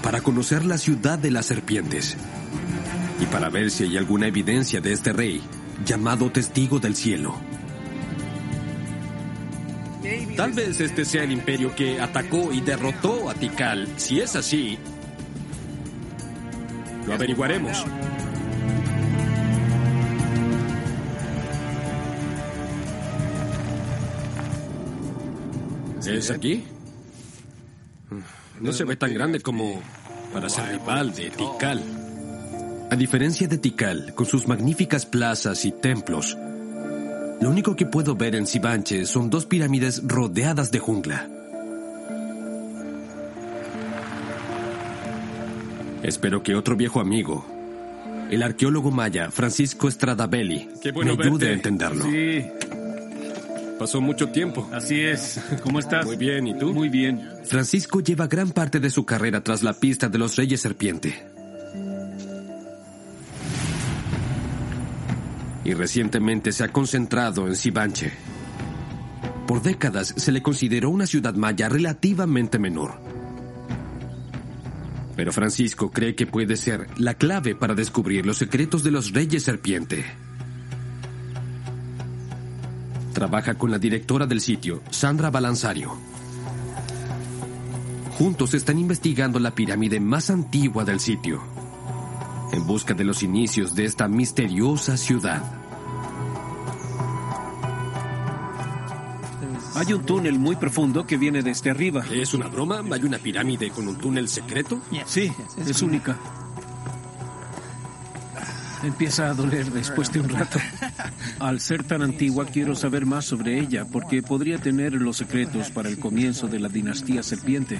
para 0.00 0.20
conocer 0.20 0.64
la 0.64 0.78
ciudad 0.78 1.18
de 1.18 1.32
las 1.32 1.46
serpientes 1.46 2.16
y 3.20 3.26
para 3.26 3.50
ver 3.50 3.68
si 3.72 3.82
hay 3.82 3.96
alguna 3.96 4.28
evidencia 4.28 4.80
de 4.80 4.92
este 4.92 5.12
rey 5.12 5.42
llamado 5.84 6.30
Testigo 6.30 6.78
del 6.78 6.94
Cielo. 6.94 7.34
Tal 10.36 10.52
vez 10.52 10.80
este 10.80 11.04
sea 11.04 11.24
el 11.24 11.32
imperio 11.32 11.74
que 11.74 12.00
atacó 12.00 12.52
y 12.52 12.60
derrotó 12.60 13.28
a 13.28 13.34
Tikal. 13.34 13.88
Si 13.96 14.20
es 14.20 14.36
así, 14.36 14.78
lo 17.08 17.14
averiguaremos. 17.14 17.84
¿Es 26.06 26.30
aquí? 26.30 26.64
No 28.60 28.72
se 28.72 28.84
ve 28.84 28.96
tan 28.96 29.14
grande 29.14 29.40
como 29.40 29.82
para 30.32 30.48
ser 30.48 30.68
rival 30.68 31.14
de 31.14 31.30
Tikal. 31.30 31.82
A 32.90 32.96
diferencia 32.96 33.46
de 33.46 33.58
Tikal, 33.58 34.14
con 34.14 34.26
sus 34.26 34.48
magníficas 34.48 35.06
plazas 35.06 35.64
y 35.64 35.72
templos, 35.72 36.36
lo 37.40 37.48
único 37.48 37.74
que 37.74 37.86
puedo 37.86 38.16
ver 38.16 38.34
en 38.34 38.46
Sibanche 38.46 39.06
son 39.06 39.30
dos 39.30 39.46
pirámides 39.46 40.02
rodeadas 40.04 40.70
de 40.70 40.78
jungla. 40.78 41.28
Espero 46.02 46.42
que 46.42 46.54
otro 46.54 46.76
viejo 46.76 47.00
amigo, 47.00 47.46
el 48.30 48.42
arqueólogo 48.42 48.90
maya 48.90 49.30
Francisco 49.30 49.90
Stradabelli, 49.90 50.68
me 51.02 51.10
ayude 51.12 51.48
a 51.48 51.52
entenderlo. 51.52 52.04
Sí, 52.04 52.44
Pasó 53.80 53.98
mucho 54.02 54.28
tiempo. 54.28 54.68
así 54.74 55.00
es. 55.00 55.40
¿Cómo 55.62 55.78
estás? 55.78 56.04
Muy 56.04 56.18
bien, 56.18 56.46
¿y 56.46 56.58
tú? 56.58 56.74
Muy 56.74 56.90
bien. 56.90 57.26
Francisco 57.44 58.00
lleva 58.00 58.26
gran 58.26 58.50
parte 58.50 58.78
de 58.78 58.90
su 58.90 59.06
carrera 59.06 59.42
tras 59.42 59.62
la 59.62 59.72
pista 59.72 60.10
de 60.10 60.18
los 60.18 60.36
Reyes 60.36 60.60
Serpiente. 60.60 61.26
Y 65.64 65.72
recientemente 65.72 66.52
se 66.52 66.62
ha 66.62 66.68
concentrado 66.68 67.46
en 67.46 67.56
Sibanche. 67.56 68.12
Por 69.46 69.62
décadas 69.62 70.12
se 70.14 70.30
le 70.30 70.42
consideró 70.42 70.90
una 70.90 71.06
ciudad 71.06 71.32
maya 71.32 71.70
relativamente 71.70 72.58
menor. 72.58 73.00
Pero 75.16 75.32
Francisco 75.32 75.90
cree 75.90 76.14
que 76.14 76.26
puede 76.26 76.58
ser 76.58 76.86
la 76.98 77.14
clave 77.14 77.54
para 77.54 77.74
descubrir 77.74 78.26
los 78.26 78.36
secretos 78.36 78.84
de 78.84 78.90
los 78.90 79.14
Reyes 79.14 79.42
Serpiente. 79.42 80.04
Trabaja 83.20 83.52
con 83.56 83.70
la 83.70 83.78
directora 83.78 84.24
del 84.24 84.40
sitio, 84.40 84.80
Sandra 84.88 85.28
Balanzario. 85.28 85.94
Juntos 88.16 88.54
están 88.54 88.78
investigando 88.78 89.38
la 89.38 89.50
pirámide 89.50 90.00
más 90.00 90.30
antigua 90.30 90.86
del 90.86 91.00
sitio, 91.00 91.42
en 92.50 92.66
busca 92.66 92.94
de 92.94 93.04
los 93.04 93.22
inicios 93.22 93.74
de 93.74 93.84
esta 93.84 94.08
misteriosa 94.08 94.96
ciudad. 94.96 95.42
Hay 99.74 99.92
un 99.92 100.06
túnel 100.06 100.38
muy 100.38 100.56
profundo 100.56 101.04
que 101.04 101.18
viene 101.18 101.42
desde 101.42 101.68
arriba. 101.68 102.02
¿Es 102.10 102.32
una 102.32 102.48
broma? 102.48 102.82
¿Hay 102.90 103.02
una 103.02 103.18
pirámide 103.18 103.68
con 103.68 103.86
un 103.86 103.98
túnel 103.98 104.30
secreto? 104.30 104.80
Sí, 105.04 105.30
es 105.58 105.82
única. 105.82 106.16
Empieza 108.82 109.28
a 109.28 109.34
doler 109.34 109.70
después 109.70 110.10
de 110.12 110.20
un 110.20 110.28
rato. 110.30 110.58
Al 111.38 111.60
ser 111.60 111.84
tan 111.84 112.02
antigua 112.02 112.46
quiero 112.46 112.74
saber 112.74 113.04
más 113.04 113.26
sobre 113.26 113.58
ella 113.58 113.84
porque 113.84 114.22
podría 114.22 114.58
tener 114.58 114.92
los 114.94 115.18
secretos 115.18 115.70
para 115.70 115.88
el 115.88 115.98
comienzo 115.98 116.48
de 116.48 116.60
la 116.60 116.68
dinastía 116.68 117.22
serpiente. 117.22 117.78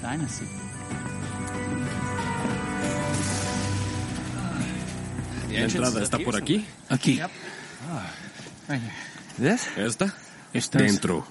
La 5.51 5.61
entrada 5.63 6.03
está 6.03 6.19
por 6.19 6.37
aquí. 6.37 6.65
Aquí. 6.89 7.21
¿Esta? 9.77 10.15
Estás- 10.53 10.83
Dentro. 10.83 11.27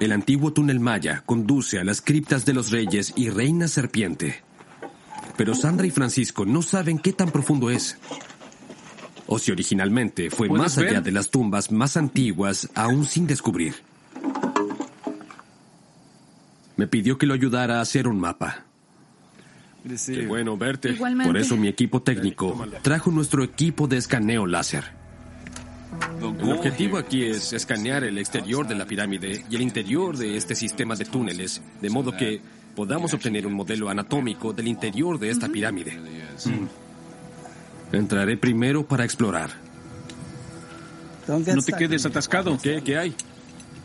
El 0.00 0.12
antiguo 0.12 0.52
túnel 0.52 0.80
maya 0.80 1.22
conduce 1.26 1.78
a 1.78 1.84
las 1.84 2.00
criptas 2.00 2.44
de 2.44 2.52
los 2.54 2.70
reyes 2.70 3.12
y 3.16 3.30
reina 3.30 3.68
serpiente. 3.68 4.42
Pero 5.36 5.54
Sandra 5.54 5.86
y 5.86 5.90
Francisco 5.90 6.44
no 6.44 6.62
saben 6.62 6.98
qué 6.98 7.12
tan 7.12 7.30
profundo 7.30 7.70
es. 7.70 7.96
O 9.26 9.38
si 9.38 9.52
originalmente 9.52 10.30
fue 10.30 10.48
¿Puedes 10.48 10.62
más 10.62 10.76
ver? 10.76 10.88
allá 10.88 11.00
de 11.00 11.12
las 11.12 11.30
tumbas 11.30 11.72
más 11.72 11.96
antiguas 11.96 12.68
aún 12.74 13.06
sin 13.06 13.26
descubrir. 13.26 13.74
Me 16.76 16.86
pidió 16.86 17.16
que 17.18 17.26
lo 17.26 17.34
ayudara 17.34 17.78
a 17.78 17.80
hacer 17.80 18.08
un 18.08 18.18
mapa. 18.18 18.64
Qué 20.06 20.26
bueno 20.26 20.56
verte. 20.56 20.90
Igualmente. 20.90 21.30
Por 21.30 21.38
eso 21.38 21.56
mi 21.56 21.68
equipo 21.68 22.02
técnico 22.02 22.66
trajo 22.82 23.10
nuestro 23.10 23.44
equipo 23.44 23.86
de 23.86 23.98
escaneo 23.98 24.46
láser. 24.46 24.84
El 26.20 26.50
objetivo 26.52 26.98
aquí 26.98 27.22
es 27.24 27.52
escanear 27.52 28.02
el 28.02 28.18
exterior 28.18 28.66
de 28.66 28.74
la 28.74 28.86
pirámide 28.86 29.44
y 29.48 29.54
el 29.54 29.62
interior 29.62 30.16
de 30.16 30.36
este 30.36 30.54
sistema 30.54 30.96
de 30.96 31.04
túneles, 31.04 31.62
de 31.80 31.90
modo 31.90 32.16
que 32.16 32.40
podamos 32.74 33.14
obtener 33.14 33.46
un 33.46 33.52
modelo 33.52 33.88
anatómico 33.88 34.52
del 34.52 34.66
interior 34.68 35.18
de 35.18 35.30
esta 35.30 35.48
pirámide. 35.48 35.96
Mm. 35.96 36.83
Entraré 37.96 38.36
primero 38.36 38.86
para 38.86 39.04
explorar. 39.04 39.50
No 41.28 41.62
te 41.62 41.72
quedes 41.72 42.04
atascado. 42.06 42.58
¿Qué, 42.62 42.82
qué 42.82 42.98
hay? 42.98 43.14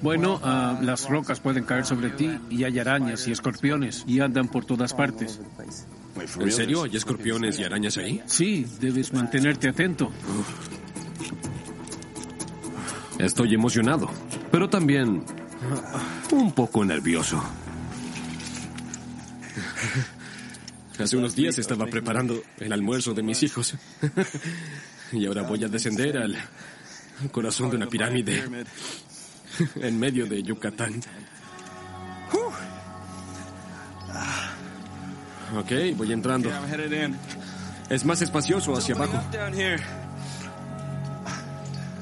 Bueno, 0.02 0.40
ah, 0.44 0.80
las 0.82 1.10
rocas 1.10 1.40
pueden 1.40 1.66
caer 1.66 1.86
sobre 1.86 2.10
ti 2.10 2.30
y 2.50 2.64
hay 2.64 2.80
arañas 2.80 3.28
y 3.28 3.32
escorpiones 3.32 4.06
y 4.08 4.22
andan 4.22 4.48
por 4.48 4.66
todas 4.66 4.94
partes. 4.94 5.42
¿En 6.40 6.52
serio? 6.52 6.84
¿Hay 6.84 6.96
escorpiones 6.96 7.60
y 7.60 7.64
arañas 7.64 7.98
ahí? 7.98 8.22
Sí, 8.26 8.66
debes 8.80 9.14
mantenerte 9.14 9.70
atento. 9.70 10.12
Estoy 13.18 13.54
emocionado, 13.54 14.10
pero 14.52 14.70
también 14.70 15.24
un 16.32 16.52
poco 16.54 16.86
nervioso. 16.86 17.44
Hace 21.00 21.16
unos 21.16 21.34
días 21.34 21.58
estaba 21.58 21.86
preparando 21.86 22.44
el 22.60 22.74
almuerzo 22.74 23.14
de 23.14 23.24
mis 23.24 23.42
hijos. 23.44 23.76
y 25.14 25.26
ahora 25.26 25.44
voy 25.44 25.64
a 25.64 25.70
descender 25.70 26.18
al 26.18 26.36
corazón 27.32 27.70
de 27.70 27.78
una 27.78 27.88
pirámide 27.88 28.44
en 29.76 30.00
medio 30.00 30.26
de 30.26 30.44
Yucatán. 30.44 31.02
Ok, 35.58 35.72
voy 35.96 36.12
entrando. 36.12 36.52
Es 37.90 38.06
más 38.06 38.22
espacioso 38.22 38.76
hacia 38.76 38.96
abajo. 38.96 39.24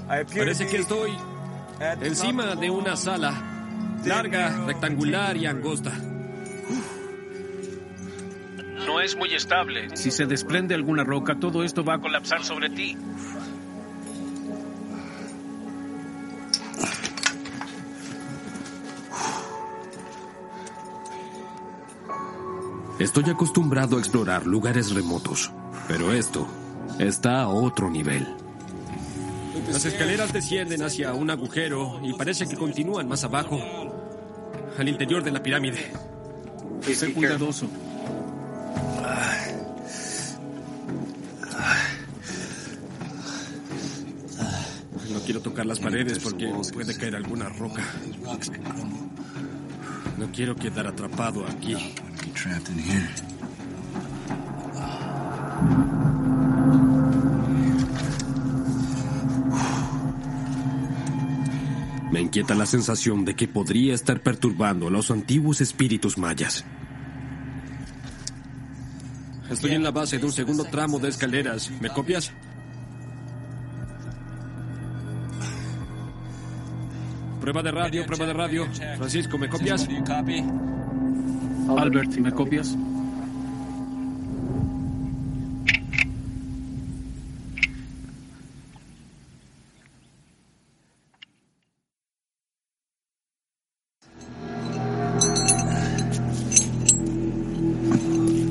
Parece 0.07 0.67
que 0.67 0.77
estoy 0.77 1.11
encima 2.01 2.55
de 2.55 2.69
una 2.71 2.97
sala 2.97 3.33
larga, 4.03 4.65
rectangular 4.65 5.37
y 5.37 5.45
angosta. 5.45 5.93
Es 9.07 9.15
muy 9.15 9.33
estable. 9.33 9.95
Si 9.95 10.11
se 10.11 10.25
desprende 10.25 10.75
alguna 10.75 11.03
roca, 11.03 11.39
todo 11.39 11.63
esto 11.63 11.83
va 11.83 11.95
a 11.95 11.99
colapsar 11.99 12.43
sobre 12.43 12.69
ti. 12.69 12.97
Estoy 22.99 23.29
acostumbrado 23.29 23.95
a 23.95 23.99
explorar 23.99 24.45
lugares 24.45 24.91
remotos, 24.93 25.51
pero 25.87 26.11
esto 26.11 26.47
está 26.99 27.43
a 27.43 27.47
otro 27.47 27.89
nivel. 27.89 28.27
Las 29.71 29.85
escaleras 29.85 30.33
descienden 30.33 30.83
hacia 30.83 31.13
un 31.13 31.29
agujero 31.29 32.01
y 32.03 32.13
parece 32.13 32.47
que 32.47 32.55
continúan 32.55 33.07
más 33.07 33.23
abajo, 33.23 33.61
al 34.77 34.89
interior 34.89 35.23
de 35.23 35.31
la 35.31 35.41
pirámide. 35.41 35.91
Sé 36.81 37.13
cuidadoso. 37.13 37.67
Quiero 45.27 45.41
tocar 45.41 45.65
las 45.65 45.81
paredes 45.81 46.19
porque 46.19 46.49
puede 46.71 46.95
caer 46.95 47.17
alguna 47.17 47.49
roca. 47.49 47.83
No 50.17 50.31
quiero 50.31 50.55
quedar 50.55 50.87
atrapado 50.87 51.45
aquí. 51.45 51.75
Me 62.09 62.21
inquieta 62.21 62.55
la 62.55 62.65
sensación 62.65 63.25
de 63.25 63.35
que 63.35 63.49
podría 63.49 63.95
estar 63.95 64.21
perturbando 64.21 64.87
a 64.87 64.91
los 64.91 65.11
antiguos 65.11 65.59
espíritus 65.59 66.17
mayas. 66.17 66.63
Estoy 69.51 69.71
en 69.71 69.83
la 69.83 69.91
base 69.91 70.19
de 70.19 70.25
un 70.25 70.31
segundo 70.31 70.63
tramo 70.63 70.99
de 70.99 71.09
escaleras. 71.09 71.69
¿Me 71.81 71.89
copias? 71.89 72.31
Prueba 77.47 77.63
de 77.63 77.71
radio, 77.71 78.05
prueba 78.05 78.25
de 78.25 78.33
radio. 78.33 78.67
Francisco, 78.97 79.37
¿me 79.37 79.47
copias? 79.47 79.87
Albert, 81.77 82.17
¿me 82.17 82.33
copias? 82.33 82.75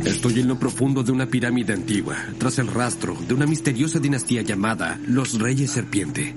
Estoy 0.07 0.41
en 0.41 0.49
lo 0.49 0.59
profundo 0.59 1.03
de 1.03 1.13
una 1.13 1.27
pirámide 1.27 1.75
antigua, 1.75 2.17
tras 2.39 2.59
el 2.59 2.69
rastro 2.69 3.15
de 3.29 3.35
una 3.35 3.45
misteriosa 3.45 3.99
dinastía 3.99 4.41
llamada 4.41 4.99
los 5.07 5.39
Reyes 5.39 5.71
Serpiente. 5.71 6.35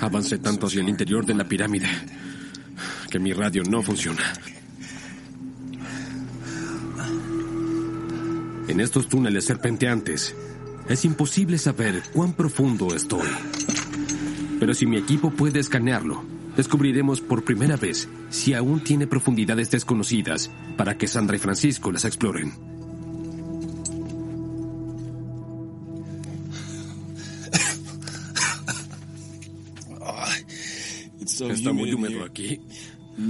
Avancé 0.00 0.38
tanto 0.38 0.66
hacia 0.66 0.80
el 0.80 0.88
interior 0.88 1.26
de 1.26 1.34
la 1.34 1.44
pirámide 1.44 1.88
que 3.10 3.18
mi 3.18 3.32
radio 3.32 3.62
no 3.64 3.82
funciona. 3.82 4.22
En 8.68 8.80
estos 8.80 9.08
túneles 9.08 9.44
serpenteantes 9.44 10.36
es 10.88 11.04
imposible 11.04 11.58
saber 11.58 12.02
cuán 12.12 12.34
profundo 12.34 12.94
estoy. 12.94 13.26
Pero 14.60 14.74
si 14.74 14.86
mi 14.86 14.98
equipo 14.98 15.30
puede 15.30 15.60
escanearlo, 15.60 16.22
descubriremos 16.56 17.20
por 17.20 17.44
primera 17.44 17.76
vez 17.76 18.08
si 18.30 18.54
aún 18.54 18.84
tiene 18.84 19.06
profundidades 19.06 19.70
desconocidas 19.70 20.50
para 20.76 20.96
que 20.98 21.08
Sandra 21.08 21.36
y 21.36 21.40
Francisco 21.40 21.90
las 21.90 22.04
exploren. 22.04 22.77
Está 31.40 31.72
muy 31.72 31.92
húmedo 31.92 32.24
aquí. 32.24 32.60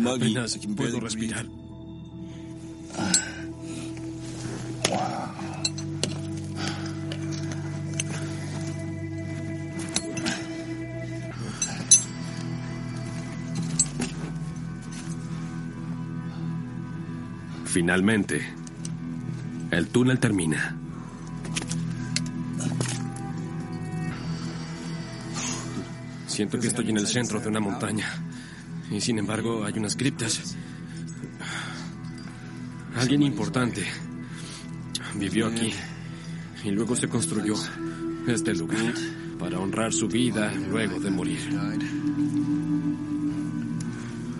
Apenas 0.06 0.58
puedo 0.76 1.00
respirar. 1.00 1.46
Finalmente, 17.66 18.40
el 19.70 19.88
túnel 19.88 20.18
termina. 20.18 20.76
Siento 26.38 26.60
que 26.60 26.68
estoy 26.68 26.88
en 26.90 26.98
el 26.98 27.08
centro 27.08 27.40
de 27.40 27.48
una 27.48 27.58
montaña. 27.58 28.06
Y 28.92 29.00
sin 29.00 29.18
embargo, 29.18 29.64
hay 29.64 29.72
unas 29.76 29.96
criptas. 29.96 30.54
Alguien 32.94 33.24
importante 33.24 33.84
vivió 35.16 35.48
aquí. 35.48 35.72
Y 36.62 36.70
luego 36.70 36.94
se 36.94 37.08
construyó 37.08 37.56
este 38.28 38.54
lugar 38.54 38.94
para 39.36 39.58
honrar 39.58 39.92
su 39.92 40.06
vida 40.06 40.54
luego 40.70 41.00
de 41.00 41.10
morir. 41.10 41.40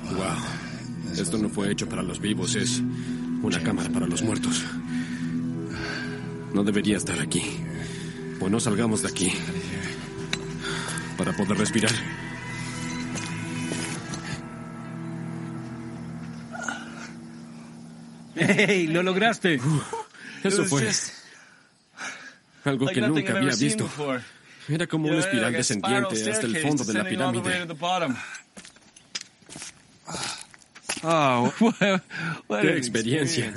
Wow. 0.05 1.17
Esto 1.21 1.37
no 1.37 1.49
fue 1.49 1.73
hecho 1.73 1.89
para 1.89 2.05
los 2.05 2.21
vivos, 2.21 2.55
es 2.55 2.81
una 3.43 3.61
cámara 3.61 3.91
para 3.91 4.07
los 4.07 4.23
muertos. 4.23 4.65
No 6.55 6.63
debería 6.63 6.97
estar 6.97 7.19
aquí. 7.19 7.43
Pues 8.39 8.53
no 8.53 8.61
salgamos 8.61 9.03
de 9.03 9.09
aquí. 9.09 9.33
Para 11.19 11.33
poder 11.33 11.59
respirar. 11.59 11.93
¡Hey! 18.37 18.87
¡Lo 18.87 19.03
lograste! 19.03 19.61
Eso 20.45 20.65
fue 20.65 20.89
algo 22.65 22.87
que 22.87 23.01
nunca 23.01 23.37
había 23.37 23.55
visto. 23.57 23.89
Era 24.69 24.87
como 24.87 25.09
una 25.09 25.19
espiral 25.19 25.53
descendiente 25.53 26.31
hasta 26.31 26.47
el 26.47 26.57
fondo 26.59 26.85
de 26.85 26.95
la 26.95 27.05
pirámide. 27.05 27.67
Oh, 31.03 31.53
¡Qué 32.61 32.77
experiencia! 32.77 33.53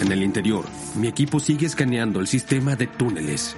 En 0.00 0.12
el 0.12 0.22
interior, 0.22 0.66
mi 0.96 1.08
equipo 1.08 1.40
sigue 1.40 1.66
escaneando 1.66 2.20
el 2.20 2.26
sistema 2.26 2.76
de 2.76 2.86
túneles. 2.88 3.56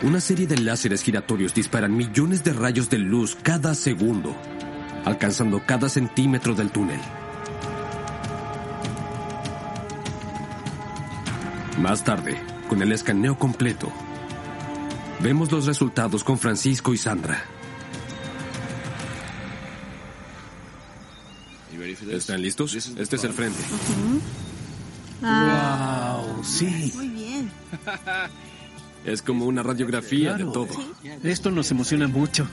Una 0.00 0.20
serie 0.20 0.46
de 0.46 0.58
láseres 0.58 1.02
giratorios 1.02 1.54
disparan 1.54 1.96
millones 1.96 2.44
de 2.44 2.52
rayos 2.52 2.88
de 2.88 2.98
luz 2.98 3.36
cada 3.42 3.74
segundo, 3.74 4.32
alcanzando 5.04 5.60
cada 5.66 5.88
centímetro 5.88 6.54
del 6.54 6.70
túnel. 6.70 7.00
Más 11.80 12.04
tarde, 12.04 12.40
con 12.68 12.80
el 12.80 12.92
escaneo 12.92 13.36
completo, 13.40 13.92
vemos 15.20 15.50
los 15.50 15.66
resultados 15.66 16.22
con 16.22 16.38
Francisco 16.38 16.94
y 16.94 16.96
Sandra. 16.96 17.42
¿Están 22.12 22.40
listos? 22.40 22.74
Este 22.74 23.16
es 23.16 23.24
el 23.24 23.32
frente. 23.32 23.58
¡Wow! 25.20 26.44
Sí. 26.44 26.92
Muy 26.94 27.08
bien. 27.08 27.50
Es 29.04 29.22
como 29.22 29.46
una 29.46 29.62
radiografía 29.62 30.34
de 30.34 30.44
todo. 30.44 30.68
Esto 31.22 31.50
nos 31.50 31.70
emociona 31.70 32.08
mucho. 32.08 32.46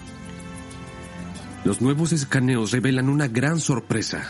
Los 1.63 1.81
nuevos 1.81 2.13
escaneos 2.13 2.71
revelan 2.71 3.10
una 3.10 3.27
gran 3.27 3.60
sorpresa. 3.60 4.23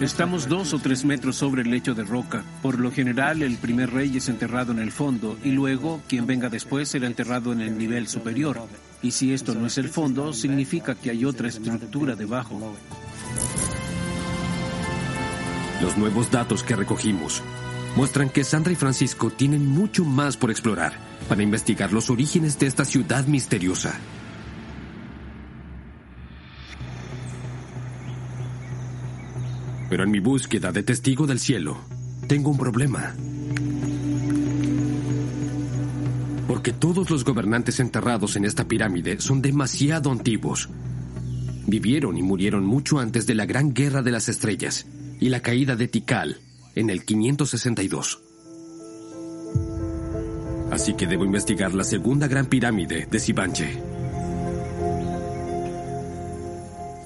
Estamos 0.00 0.48
dos 0.48 0.72
o 0.74 0.78
tres 0.78 1.04
metros 1.04 1.34
sobre 1.34 1.62
el 1.62 1.70
lecho 1.72 1.92
de 1.92 2.04
roca. 2.04 2.44
Por 2.62 2.78
lo 2.78 2.92
general, 2.92 3.42
el 3.42 3.56
primer 3.56 3.90
rey 3.90 4.16
es 4.16 4.28
enterrado 4.28 4.70
en 4.70 4.78
el 4.78 4.92
fondo 4.92 5.36
y 5.42 5.50
luego 5.50 6.00
quien 6.06 6.24
venga 6.24 6.48
después 6.48 6.88
será 6.88 7.08
enterrado 7.08 7.52
en 7.52 7.60
el 7.60 7.76
nivel 7.76 8.06
superior. 8.06 8.60
Y 9.02 9.10
si 9.10 9.32
esto 9.32 9.54
no 9.56 9.66
es 9.66 9.76
el 9.76 9.88
fondo, 9.88 10.32
significa 10.32 10.94
que 10.94 11.10
hay 11.10 11.24
otra 11.24 11.48
estructura 11.48 12.14
debajo. 12.14 12.76
Los 15.82 15.96
nuevos 15.96 16.30
datos 16.30 16.62
que 16.62 16.76
recogimos 16.76 17.42
muestran 17.96 18.30
que 18.30 18.44
Sandra 18.44 18.72
y 18.72 18.76
Francisco 18.76 19.30
tienen 19.30 19.66
mucho 19.66 20.04
más 20.04 20.36
por 20.36 20.50
explorar 20.50 20.92
para 21.28 21.42
investigar 21.42 21.92
los 21.92 22.10
orígenes 22.10 22.58
de 22.58 22.66
esta 22.66 22.84
ciudad 22.84 23.26
misteriosa. 23.26 23.98
Pero 29.90 30.04
en 30.04 30.10
mi 30.10 30.20
búsqueda 30.20 30.70
de 30.70 30.82
testigo 30.82 31.26
del 31.26 31.38
cielo, 31.38 31.78
tengo 32.26 32.50
un 32.50 32.58
problema. 32.58 33.14
Porque 36.46 36.72
todos 36.72 37.10
los 37.10 37.24
gobernantes 37.24 37.80
enterrados 37.80 38.36
en 38.36 38.44
esta 38.44 38.66
pirámide 38.66 39.20
son 39.20 39.42
demasiado 39.42 40.10
antiguos. 40.10 40.68
Vivieron 41.66 42.16
y 42.16 42.22
murieron 42.22 42.64
mucho 42.64 42.98
antes 42.98 43.26
de 43.26 43.34
la 43.34 43.46
Gran 43.46 43.74
Guerra 43.74 44.02
de 44.02 44.12
las 44.12 44.28
Estrellas 44.28 44.86
y 45.20 45.28
la 45.28 45.40
caída 45.40 45.76
de 45.76 45.88
Tikal 45.88 46.38
en 46.78 46.90
el 46.90 47.04
562. 47.04 48.22
Así 50.70 50.94
que 50.94 51.08
debo 51.08 51.24
investigar 51.24 51.74
la 51.74 51.82
segunda 51.82 52.28
gran 52.28 52.46
pirámide 52.46 53.08
de 53.10 53.18
Sibanche. 53.18 53.82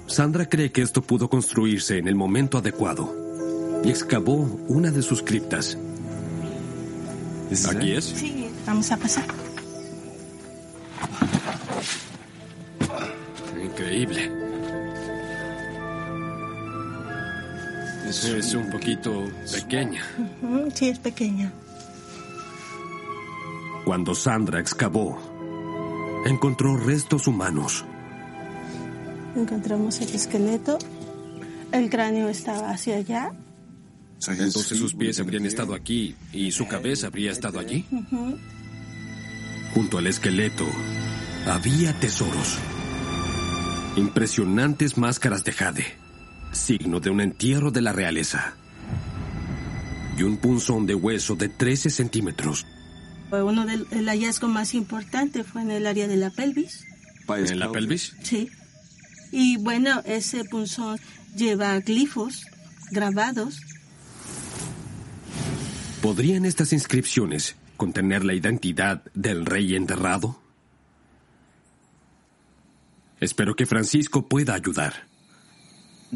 Sandra 0.06 0.46
cree 0.46 0.70
que 0.72 0.82
esto 0.82 1.00
pudo 1.00 1.30
construirse 1.30 1.96
en 1.96 2.06
el 2.06 2.14
momento 2.14 2.58
adecuado 2.58 3.80
y 3.82 3.88
excavó 3.88 4.35
una 4.68 4.90
de 4.90 5.00
sus 5.00 5.22
criptas. 5.22 5.78
¿Aquí 7.70 7.92
es? 7.92 8.04
Sí, 8.04 8.48
vamos 8.66 8.92
a 8.92 8.96
pasar. 8.98 9.24
Increíble. 13.62 14.32
Es 18.24 18.54
un 18.54 18.70
poquito 18.70 19.24
pequeña. 19.50 20.02
Sí, 20.74 20.88
es 20.88 20.98
pequeña. 20.98 21.52
Cuando 23.85 24.14
Sandra 24.14 24.61
excavó, 24.61 25.18
encontró 26.24 26.76
restos 26.76 27.26
humanos. 27.26 27.85
Encontramos 29.35 30.00
el 30.00 30.14
esqueleto. 30.14 30.78
El 31.72 31.90
cráneo 31.90 32.28
estaba 32.28 32.70
hacia 32.70 32.96
allá. 32.96 33.32
Entonces 34.28 34.78
sus 34.78 34.94
pies 34.94 35.18
habrían 35.18 35.46
estado 35.46 35.74
aquí 35.74 36.14
y 36.32 36.52
su 36.52 36.68
cabeza 36.68 37.08
habría 37.08 37.32
estado 37.32 37.58
allí. 37.58 37.85
Junto 39.74 39.98
al 39.98 40.06
esqueleto 40.06 40.64
había 41.46 41.92
tesoros. 41.98 42.58
Impresionantes 43.96 44.96
máscaras 44.96 45.44
de 45.44 45.52
jade, 45.52 45.87
signo 46.53 47.01
de 47.01 47.11
un 47.11 47.21
entierro 47.21 47.71
de 47.71 47.83
la 47.83 47.93
realeza. 47.93 48.55
Y 50.17 50.23
un 50.23 50.37
punzón 50.37 50.87
de 50.87 50.95
hueso 50.95 51.35
de 51.35 51.49
13 51.49 51.91
centímetros. 51.91 52.67
Fue 53.31 53.43
Uno 53.43 53.65
del 53.65 53.87
el 53.91 54.07
hallazgo 54.09 54.49
más 54.49 54.75
importante 54.75 55.43
fue 55.43 55.62
en 55.62 55.71
el 55.71 55.87
área 55.87 56.07
de 56.07 56.17
la 56.17 56.31
pelvis. 56.31 56.85
¿En 57.29 57.59
la 57.59 57.73
pelvis? 57.73 58.15
Sí. 58.23 58.51
Y 59.31 59.57
bueno, 59.57 60.03
ese 60.05 60.45
punzón 60.45 61.01
lleva 61.35 61.79
glifos 61.81 62.45
grabados. 62.91 63.61
¿Podrían 66.03 66.45
estas 66.45 66.73
inscripciones 66.73 67.57
contener 67.77 68.25
la 68.25 68.35
identidad 68.35 69.03
del 69.15 69.47
rey 69.47 69.75
enterrado? 69.75 70.41
Espero 73.21 73.55
que 73.55 73.67
Francisco 73.67 74.29
pueda 74.29 74.55
ayudar. 74.55 75.12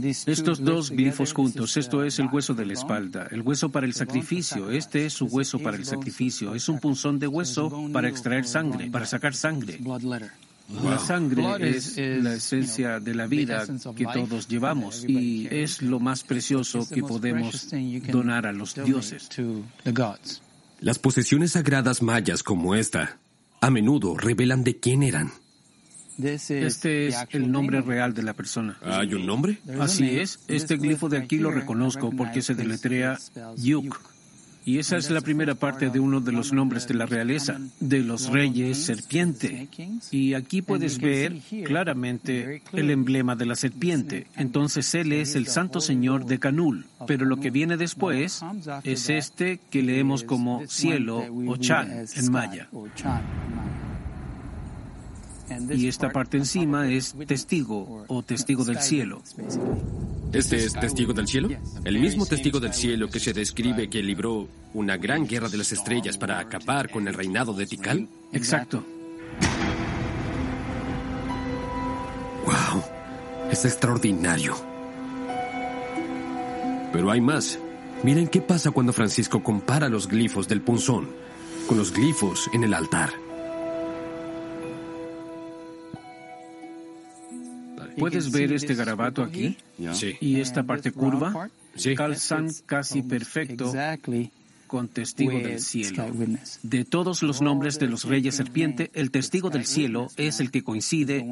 Estos 0.02 0.62
dos 0.62 0.90
glifos 0.90 1.32
juntos, 1.32 1.76
esto 1.76 2.04
es 2.04 2.18
el 2.18 2.28
hueso 2.30 2.52
de 2.52 2.66
la 2.66 2.74
espalda, 2.74 3.28
el 3.30 3.40
hueso 3.40 3.70
para 3.70 3.87
el 3.87 3.94
sacrificio, 3.94 4.70
este 4.70 5.06
es 5.06 5.14
su 5.14 5.26
hueso 5.26 5.59
para 5.59 5.76
el 5.76 5.87
sacrificio, 5.87 6.54
es 6.54 6.68
un 6.68 6.78
punzón 6.80 7.18
de 7.18 7.26
hueso 7.26 7.88
para 7.92 8.09
extraer 8.09 8.46
sangre, 8.46 8.90
para 8.90 9.06
sacar 9.06 9.35
sangre. 9.35 9.80
La 10.82 10.98
sangre 10.98 11.70
es 11.70 11.96
la 11.96 12.35
esencia 12.35 12.98
de 13.00 13.14
la 13.14 13.26
vida 13.26 13.64
que 13.94 14.04
todos 14.04 14.48
llevamos 14.48 15.04
y 15.06 15.46
es 15.50 15.80
lo 15.80 16.00
más 16.00 16.24
precioso 16.24 16.87
que 16.88 17.02
podemos 17.02 17.68
donar 18.11 18.46
a 18.46 18.52
los 18.52 18.74
dioses. 18.74 19.28
Las 20.80 20.98
posesiones 20.98 21.52
sagradas 21.52 22.02
mayas 22.02 22.42
como 22.42 22.74
esta 22.74 23.18
a 23.61 23.70
menudo 23.70 24.18
revelan 24.18 24.62
de 24.62 24.78
quién 24.78 25.02
eran. 25.02 25.32
Este 26.22 27.09
es 27.09 27.26
el 27.31 27.50
nombre 27.50 27.81
real 27.81 28.14
de 28.14 28.22
la 28.22 28.33
persona. 28.33 28.79
¿Hay 28.83 29.14
un 29.14 29.26
nombre? 29.26 29.59
Así 29.81 30.18
es, 30.18 30.40
este 30.48 30.76
glifo 30.76 31.09
de 31.09 31.18
aquí 31.18 31.38
lo 31.38 31.50
reconozco 31.50 32.11
porque 32.11 32.42
se 32.42 32.55
deletrea 32.55 33.18
Yuk. 33.57 34.00
Y 34.66 34.81
esa 34.81 34.96
es 34.96 35.11
la 35.11 35.20
primera 35.20 35.55
parte 35.55 35.90
de 35.90 36.00
uno 36.00 36.20
de 36.20 36.33
los 36.33 36.52
nombres 36.52 36.88
de 36.88 36.94
la 36.94 37.07
realeza, 37.07 37.61
de 37.79 38.00
los 38.00 38.31
reyes 38.31 38.79
serpiente. 38.79 39.68
Y 40.11 40.35
aquí 40.35 40.61
puedes 40.61 40.98
ver 40.98 41.37
claramente 41.64 42.62
el 42.72 42.90
emblema 42.90 43.37
de 43.37 43.46
la 43.46 43.55
serpiente. 43.55 44.26
Entonces 44.35 44.92
él 44.96 45.12
es 45.12 45.37
el 45.37 45.46
Santo 45.46 45.81
Señor 45.81 46.26
de 46.26 46.40
Canul. 46.40 46.85
Pero 47.07 47.26
lo 47.26 47.37
que 47.37 47.50
viene 47.52 47.76
después 47.76 48.42
es 48.83 49.09
este 49.09 49.61
que 49.70 49.85
leemos 49.85 50.24
como 50.24 50.66
cielo 50.66 51.22
o 51.46 51.57
chan 51.59 52.05
en 52.16 52.33
maya. 52.33 52.68
Y 55.70 55.88
esta 55.88 56.11
parte 56.11 56.37
encima 56.37 56.88
es 56.88 57.14
testigo 57.26 58.04
o 58.09 58.22
testigo 58.22 58.64
del 58.64 58.80
cielo. 58.80 59.22
¿Este 60.32 60.56
es 60.56 60.72
testigo 60.74 61.12
del 61.12 61.28
cielo? 61.28 61.48
El 61.85 61.98
mismo 61.98 62.26
testigo 62.26 62.61
del 62.61 62.74
cielo 62.74 63.09
que 63.09 63.20
se 63.20 63.32
describe 63.32 63.88
que 63.88 64.02
libró 64.02 64.48
una 64.74 64.96
gran 64.96 65.26
guerra 65.26 65.48
de 65.48 65.56
las 65.56 65.72
estrellas 65.72 66.18
para 66.18 66.38
acabar 66.38 66.90
con 66.90 67.06
el 67.09 67.14
reinado 67.14 67.52
de 67.52 67.66
Tikal. 67.66 68.09
Exacto. 68.32 68.85
¡Wow! 72.44 72.82
Es 73.50 73.64
extraordinario. 73.64 74.56
Pero 76.92 77.11
hay 77.11 77.20
más. 77.20 77.59
Miren 78.02 78.28
qué 78.28 78.40
pasa 78.40 78.70
cuando 78.70 78.92
Francisco 78.92 79.42
compara 79.42 79.88
los 79.88 80.09
glifos 80.09 80.48
del 80.48 80.61
punzón 80.61 81.09
con 81.66 81.78
los 81.78 81.92
glifos 81.92 82.48
en 82.52 82.64
el 82.64 82.74
altar. 82.74 83.25
¿Puedes 87.98 88.30
ver 88.30 88.52
este 88.52 88.74
garabato 88.74 89.22
aquí? 89.22 89.56
Sí. 89.92 90.16
Y 90.20 90.40
esta 90.40 90.62
parte 90.64 90.92
curva 90.92 91.48
Sí. 91.74 91.94
calzan 91.94 92.50
casi 92.66 93.02
perfecto 93.02 93.72
con 94.66 94.88
testigo 94.88 95.32
del 95.38 95.61
cielo. 95.61 96.06
De 96.62 96.85
todos 96.85 97.22
los 97.22 97.40
nombres 97.42 97.78
de 97.78 97.87
los 97.87 98.04
reyes 98.04 98.35
serpiente, 98.35 98.90
el 98.94 99.11
testigo 99.11 99.50
del 99.50 99.66
cielo 99.66 100.09
es 100.16 100.40
el 100.40 100.50
que 100.50 100.62
coincide 100.64 101.24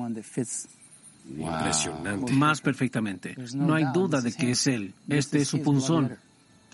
Impresionante. 1.27 2.33
más 2.33 2.61
perfectamente. 2.61 3.35
No 3.55 3.75
hay 3.75 3.85
duda 3.95 4.21
de 4.21 4.33
que 4.33 4.51
es 4.53 4.67
él. 4.67 4.93
Este 5.09 5.39
es 5.43 5.49
su 5.49 5.63
punzón. 5.63 6.17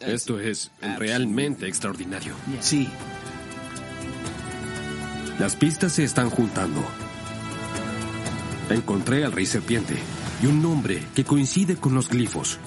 Esto 0.00 0.40
es 0.40 0.70
realmente 0.98 1.66
extraordinario. 1.68 2.34
Sí, 2.60 2.88
Las 5.38 5.56
pistas 5.56 5.92
se 5.94 6.04
están 6.04 6.28
juntando. 6.28 6.84
Encontré 8.70 9.24
al 9.24 9.32
rey 9.32 9.46
serpiente 9.46 9.96
y 10.42 10.46
un 10.46 10.62
nombre 10.62 11.02
que 11.14 11.24
coincide 11.24 11.76
con 11.76 11.94
los 11.94 12.08
glifos. 12.08 12.58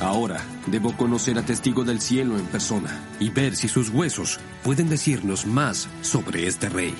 Ahora 0.00 0.44
debo 0.66 0.96
conocer 0.96 1.38
a 1.38 1.44
Testigo 1.44 1.84
del 1.84 2.00
Cielo 2.00 2.38
en 2.38 2.46
persona 2.46 3.04
y 3.20 3.30
ver 3.30 3.54
si 3.56 3.68
sus 3.68 3.88
huesos 3.88 4.40
pueden 4.62 4.88
decirnos 4.88 5.46
más 5.46 5.88
sobre 6.02 6.46
este 6.46 6.68
rey. 6.68 6.94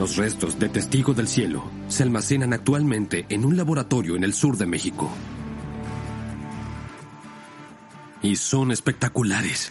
Los 0.00 0.16
restos 0.16 0.58
de 0.58 0.70
Testigo 0.70 1.12
del 1.12 1.28
Cielo 1.28 1.62
se 1.88 2.04
almacenan 2.04 2.54
actualmente 2.54 3.26
en 3.28 3.44
un 3.44 3.54
laboratorio 3.54 4.16
en 4.16 4.24
el 4.24 4.32
sur 4.32 4.56
de 4.56 4.64
México. 4.64 5.10
Y 8.22 8.36
son 8.36 8.72
espectaculares. 8.72 9.70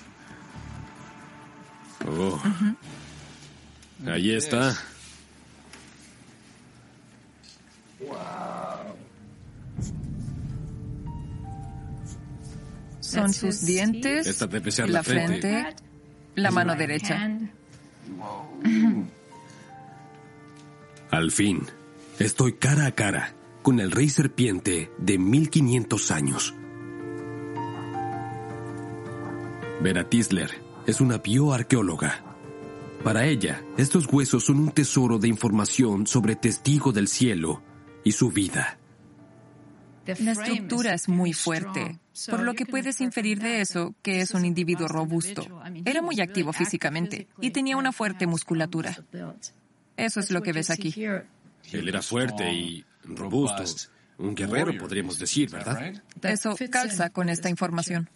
Oh. 2.07 2.39
Ahí 4.05 4.29
está. 4.29 4.77
Son 12.99 13.33
sus 13.33 13.65
dientes, 13.65 14.27
Esta 14.27 14.45
debe 14.45 14.69
ser 14.69 14.89
la 14.89 14.99
la 14.99 15.03
frente. 15.03 15.39
frente, 15.41 15.75
la 16.35 16.51
mano 16.51 16.75
derecha. 16.75 17.35
Al 21.11 21.31
fin, 21.31 21.63
estoy 22.19 22.53
cara 22.53 22.85
a 22.85 22.91
cara 22.91 23.35
con 23.63 23.79
el 23.79 23.89
rey 23.89 24.09
serpiente 24.09 24.91
de 24.99 25.17
1500 25.17 26.11
años. 26.11 26.53
Vera 29.81 30.07
Tisler 30.07 30.51
es 30.85 31.01
una 31.01 31.17
bioarqueóloga. 31.17 32.23
Para 33.03 33.25
ella, 33.25 33.63
estos 33.77 34.05
huesos 34.11 34.43
son 34.43 34.59
un 34.59 34.71
tesoro 34.71 35.17
de 35.17 35.27
información 35.27 36.05
sobre 36.05 36.35
Testigo 36.35 36.91
del 36.91 37.07
Cielo 37.07 37.63
y 38.03 38.11
su 38.11 38.29
vida. 38.29 38.77
La 40.19 40.31
estructura 40.33 40.93
es 40.93 41.09
muy 41.09 41.33
fuerte, 41.33 41.99
por 42.29 42.41
lo 42.41 42.53
que 42.53 42.65
puedes 42.65 43.01
inferir 43.01 43.39
de 43.39 43.61
eso 43.61 43.95
que 44.03 44.21
es 44.21 44.35
un 44.35 44.45
individuo 44.45 44.87
robusto. 44.87 45.43
Era 45.85 46.03
muy 46.03 46.19
activo 46.21 46.53
físicamente 46.53 47.27
y 47.41 47.49
tenía 47.49 47.77
una 47.77 47.91
fuerte 47.91 48.27
musculatura. 48.27 48.95
Eso 49.99 50.21
es 50.21 50.31
lo 50.31 50.41
que 50.41 50.53
ves 50.53 50.69
aquí. 50.69 50.93
Él 51.71 51.87
era 51.87 52.01
fuerte 52.01 52.51
y 52.53 52.85
robusto. 53.03 53.63
Un 54.17 54.33
guerrero, 54.33 54.73
podríamos 54.77 55.19
decir, 55.19 55.49
¿verdad? 55.49 55.93
Eso 56.21 56.55
calza 56.69 57.09
con 57.09 57.29
esta 57.29 57.49
información. 57.49 58.09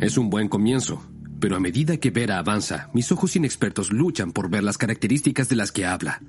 Es 0.00 0.18
un 0.18 0.30
buen 0.30 0.48
comienzo, 0.48 1.04
pero 1.40 1.56
a 1.56 1.60
medida 1.60 1.96
que 1.96 2.10
Vera 2.10 2.38
avanza, 2.38 2.90
mis 2.92 3.10
ojos 3.10 3.34
inexpertos 3.34 3.90
luchan 3.90 4.32
por 4.32 4.48
ver 4.48 4.62
las 4.62 4.78
características 4.78 5.48
de 5.48 5.56
las 5.56 5.72
que 5.72 5.84
habla. 5.84 6.20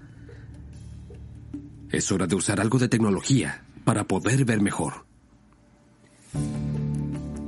Es 1.91 2.11
hora 2.11 2.25
de 2.25 2.35
usar 2.35 2.59
algo 2.59 2.79
de 2.79 2.89
tecnología 2.89 3.63
para 3.85 4.03
poder 4.05 4.45
ver 4.45 4.61
mejor. 4.61 5.05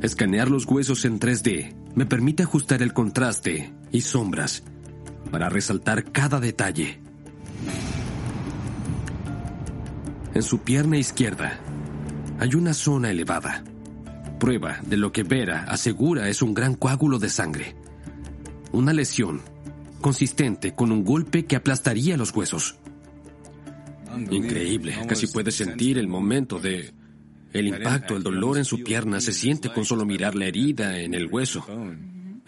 Escanear 0.02 0.50
los 0.50 0.66
huesos 0.66 1.04
en 1.06 1.20
3D 1.20 1.74
me 1.96 2.06
permite 2.06 2.44
ajustar 2.44 2.82
el 2.82 2.94
contraste 2.94 3.74
y 3.92 4.02
sombras 4.02 4.64
para 5.32 5.50
resaltar 5.50 6.12
cada 6.12 6.40
detalle. 6.40 7.00
En 10.34 10.44
su 10.44 10.60
pierna 10.60 10.98
izquierda 10.98 11.60
hay 12.40 12.56
una 12.56 12.74
zona 12.74 13.12
elevada, 13.12 13.64
prueba 14.40 14.80
de 14.86 14.98
lo 14.98 15.12
que 15.12 15.24
Vera 15.24 15.66
asegura 15.68 16.30
es 16.30 16.42
un 16.42 16.54
gran 16.54 16.76
coágulo 16.76 17.20
de 17.20 17.30
sangre. 17.30 17.76
Una 18.72 18.94
lesión 18.94 19.42
consistente 20.02 20.74
con 20.74 20.92
un 20.92 21.04
golpe 21.04 21.46
que 21.46 21.56
aplastaría 21.56 22.18
los 22.18 22.34
huesos. 22.34 22.78
Increíble, 24.32 24.96
casi 25.08 25.28
puede 25.28 25.52
sentir 25.52 25.98
el 25.98 26.08
momento 26.08 26.60
de... 26.60 26.94
El 27.52 27.68
impacto, 27.68 28.16
el 28.16 28.22
dolor 28.22 28.60
en 28.60 28.66
su 28.66 28.84
pierna 28.84 29.20
se 29.20 29.34
siente 29.34 29.74
con 29.74 29.84
solo 29.84 30.06
mirar 30.06 30.36
la 30.36 30.46
herida 30.46 31.00
en 31.00 31.16
el 31.16 31.28
hueso. 31.28 31.66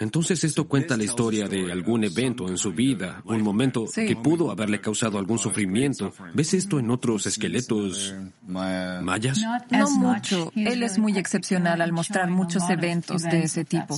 Entonces 0.02 0.44
esto 0.44 0.68
cuenta 0.68 0.98
la 0.98 1.04
historia 1.04 1.48
de 1.48 1.72
algún 1.72 2.04
evento 2.04 2.50
en 2.50 2.58
su 2.58 2.74
vida, 2.74 3.22
un 3.24 3.44
momento 3.44 3.86
que 3.94 4.16
pudo 4.16 4.50
haberle 4.50 4.82
causado 4.82 5.20
algún 5.20 5.38
sufrimiento. 5.38 6.12
¿Ves 6.34 6.56
esto 6.56 6.80
en 6.80 6.90
otros 6.90 7.28
esqueletos 7.28 8.16
mayas? 8.48 9.40
No 9.70 9.92
mucho. 9.92 10.52
Él 10.56 10.82
es 10.82 10.98
muy 10.98 11.16
excepcional 11.20 11.82
al 11.82 11.92
mostrar 11.92 12.32
muchos 12.32 12.68
eventos 12.72 13.22
de 13.22 13.44
ese 13.44 13.64
tipo. 13.64 13.96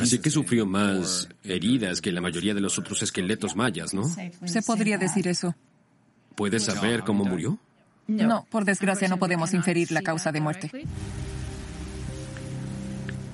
Así 0.00 0.18
que 0.18 0.28
sufrió 0.30 0.66
más 0.66 1.28
heridas 1.44 2.00
que 2.00 2.10
la 2.10 2.20
mayoría 2.20 2.52
de 2.52 2.60
los 2.60 2.76
otros 2.76 3.00
esqueletos 3.02 3.54
mayas, 3.54 3.94
¿no? 3.94 4.02
Se 4.44 4.62
podría 4.62 4.98
decir 4.98 5.28
eso. 5.28 5.54
¿Puedes 6.34 6.64
saber 6.64 7.04
cómo 7.04 7.24
murió? 7.24 7.60
No, 8.08 8.44
por 8.50 8.64
desgracia 8.64 9.06
no 9.06 9.18
podemos 9.18 9.54
inferir 9.54 9.92
la 9.92 10.02
causa 10.02 10.32
de 10.32 10.40
muerte. 10.40 10.70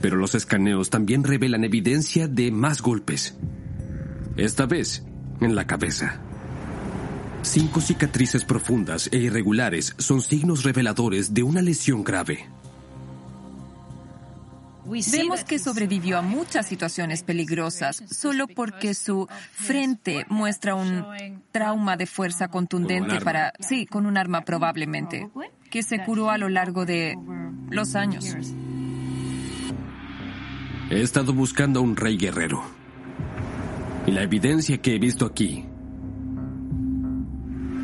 Pero 0.05 0.19
los 0.19 0.35
escaneos 0.35 0.91
también 0.91 1.25
revelan 1.25 1.65
evidencia 1.65 2.29
de 2.29 2.51
más 2.51 2.83
golpes. 2.83 3.35
Esta 4.37 4.67
vez, 4.67 5.03
en 5.41 5.55
la 5.55 5.67
cabeza. 5.67 6.21
Cinco 7.41 7.81
cicatrices 7.81 8.45
profundas 8.45 9.09
e 9.13 9.17
irregulares 9.17 9.95
son 9.97 10.21
signos 10.21 10.63
reveladores 10.63 11.33
de 11.33 11.43
una 11.43 11.63
lesión 11.63 12.05
grave. 12.05 12.51
Vemos 15.11 15.43
que 15.45 15.59
sobrevivió 15.59 16.19
a 16.19 16.21
muchas 16.21 16.67
situaciones 16.67 17.23
peligrosas 17.23 18.03
solo 18.11 18.47
porque 18.47 18.93
su 18.93 19.27
frente 19.53 20.27
muestra 20.29 20.75
un 20.75 21.43
trauma 21.51 21.97
de 21.97 22.05
fuerza 22.05 22.49
contundente 22.49 23.23
para, 23.23 23.55
sí, 23.59 23.87
con 23.87 24.05
un 24.05 24.19
arma 24.19 24.43
probablemente, 24.43 25.31
que 25.71 25.83
se 25.83 26.05
curó 26.05 26.29
a 26.29 26.37
lo 26.37 26.51
largo 26.51 26.85
de 26.85 27.17
los 27.71 27.95
años. 27.95 28.37
He 30.91 31.01
estado 31.01 31.33
buscando 31.33 31.81
a 31.81 31.83
un 31.83 31.97
rey 31.97 32.17
guerrero. 32.17 32.63
Y 34.07 34.13
la 34.13 34.23
evidencia 34.23 34.79
que 34.79 34.95
he 34.95 34.99
visto 34.99 35.25
aquí 35.25 35.65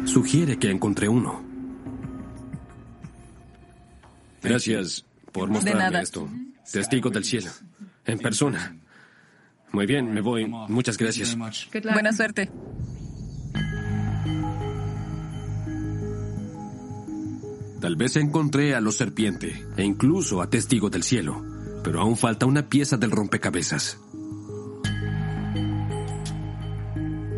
sugiere 0.05 0.59
que 0.59 0.71
encontré 0.71 1.09
uno. 1.09 1.43
Gracias 4.43 5.05
por 5.33 5.49
mostrarme 5.49 6.01
esto. 6.01 6.29
Testigo 6.71 7.11
del 7.11 7.25
cielo. 7.25 7.51
En 8.05 8.19
persona. 8.19 8.77
Muy 9.73 9.87
bien, 9.87 10.13
me 10.13 10.21
voy. 10.21 10.47
Muchas 10.47 10.97
gracias. 10.97 11.37
Buena 11.37 12.13
suerte. 12.13 12.51
Tal 17.81 17.97
vez 17.97 18.17
encontré 18.17 18.75
a 18.75 18.81
los 18.81 18.97
serpiente 18.97 19.67
e 19.77 19.85
incluso 19.85 20.43
a 20.43 20.51
Testigo 20.51 20.91
del 20.91 21.03
cielo, 21.03 21.43
pero 21.83 22.01
aún 22.01 22.16
falta 22.16 22.47
una 22.47 22.69
pieza 22.69 22.97
del 22.97 23.11
rompecabezas. 23.11 23.99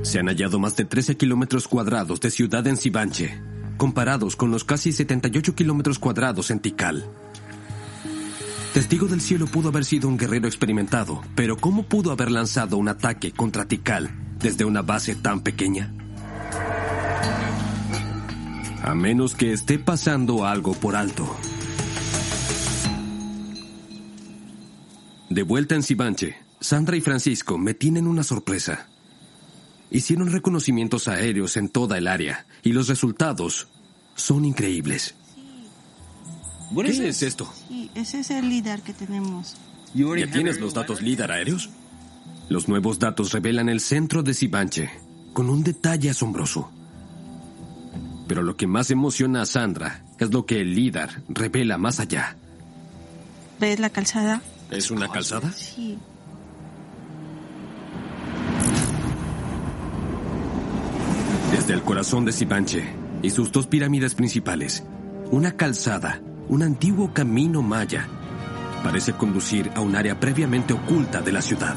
Se 0.02 0.18
han 0.18 0.26
hallado 0.26 0.58
más 0.58 0.76
de 0.76 0.84
13 0.84 1.16
kilómetros 1.16 1.68
cuadrados 1.68 2.20
de 2.20 2.30
ciudad 2.30 2.66
en 2.66 2.76
Sibanche, 2.76 3.40
comparados 3.76 4.36
con 4.36 4.50
los 4.50 4.64
casi 4.64 4.92
78 4.92 5.54
kilómetros 5.54 5.98
cuadrados 5.98 6.50
en 6.50 6.60
Tikal. 6.60 7.06
Testigo 8.74 9.06
del 9.06 9.20
Cielo 9.20 9.46
pudo 9.46 9.68
haber 9.68 9.84
sido 9.84 10.08
un 10.08 10.16
guerrero 10.16 10.48
experimentado, 10.48 11.22
pero 11.34 11.56
¿cómo 11.56 11.84
pudo 11.84 12.10
haber 12.10 12.30
lanzado 12.30 12.78
un 12.78 12.88
ataque 12.88 13.30
contra 13.30 13.66
Tikal 13.66 14.10
desde 14.38 14.64
una 14.64 14.82
base 14.82 15.14
tan 15.14 15.40
pequeña? 15.40 15.92
A 18.82 18.94
menos 18.94 19.34
que 19.34 19.52
esté 19.52 19.78
pasando 19.78 20.44
algo 20.44 20.72
por 20.72 20.96
alto. 20.96 21.36
De 25.32 25.44
vuelta 25.44 25.74
en 25.74 25.82
Sibanche, 25.82 26.36
Sandra 26.60 26.94
y 26.94 27.00
Francisco 27.00 27.56
me 27.56 27.72
tienen 27.72 28.06
una 28.06 28.22
sorpresa. 28.22 28.86
Hicieron 29.90 30.30
reconocimientos 30.30 31.08
aéreos 31.08 31.56
en 31.56 31.70
toda 31.70 31.96
el 31.96 32.06
área 32.06 32.44
y 32.62 32.72
los 32.72 32.88
resultados 32.88 33.66
son 34.14 34.44
increíbles. 34.44 35.14
¿Qué 36.76 37.08
es 37.08 37.22
esto? 37.22 37.50
Sí, 37.66 37.90
ese 37.94 38.20
es 38.20 38.30
el 38.30 38.50
líder 38.50 38.82
que 38.82 38.92
tenemos. 38.92 39.56
¿Ya 39.94 40.30
tienes 40.30 40.60
los 40.60 40.74
datos 40.74 41.00
LIDAR 41.00 41.32
aéreos? 41.32 41.70
Los 42.50 42.68
nuevos 42.68 42.98
datos 42.98 43.32
revelan 43.32 43.70
el 43.70 43.80
centro 43.80 44.22
de 44.22 44.34
Sibanche, 44.34 44.90
con 45.32 45.48
un 45.48 45.64
detalle 45.64 46.10
asombroso. 46.10 46.70
Pero 48.28 48.42
lo 48.42 48.58
que 48.58 48.66
más 48.66 48.90
emociona 48.90 49.40
a 49.40 49.46
Sandra 49.46 50.04
es 50.18 50.30
lo 50.30 50.44
que 50.44 50.60
el 50.60 50.74
LIDAR 50.74 51.22
revela 51.30 51.78
más 51.78 52.00
allá. 52.00 52.36
¿Ves 53.58 53.80
la 53.80 53.88
calzada? 53.88 54.42
¿Es 54.72 54.90
una 54.90 55.06
calzada? 55.08 55.52
Sí. 55.52 55.98
Desde 61.52 61.74
el 61.74 61.82
corazón 61.82 62.24
de 62.24 62.32
Sibanche 62.32 62.82
y 63.20 63.28
sus 63.28 63.52
dos 63.52 63.66
pirámides 63.66 64.14
principales, 64.14 64.82
una 65.30 65.52
calzada, 65.58 66.22
un 66.48 66.62
antiguo 66.62 67.12
camino 67.12 67.60
maya, 67.60 68.08
parece 68.82 69.12
conducir 69.12 69.70
a 69.74 69.80
un 69.80 69.94
área 69.94 70.18
previamente 70.18 70.72
oculta 70.72 71.20
de 71.20 71.32
la 71.32 71.42
ciudad. 71.42 71.76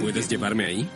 ¿Puedes 0.00 0.26
llevarme 0.30 0.64
ahí? 0.64 0.88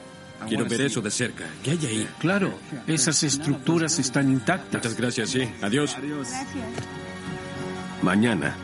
Quiero 0.47 0.65
ver 0.67 0.83
eso 0.83 1.01
de 1.01 1.11
cerca. 1.11 1.45
¿Qué 1.63 1.73
hay 1.73 1.87
ahí? 1.87 2.09
Claro, 2.19 2.55
esas 2.87 3.23
estructuras 3.23 3.99
están 3.99 4.31
intactas. 4.31 4.83
Muchas 4.83 4.97
gracias, 4.97 5.31
sí. 5.31 5.49
Adiós. 5.63 5.97
Gracias. 6.01 6.39
Mañana 8.03 8.55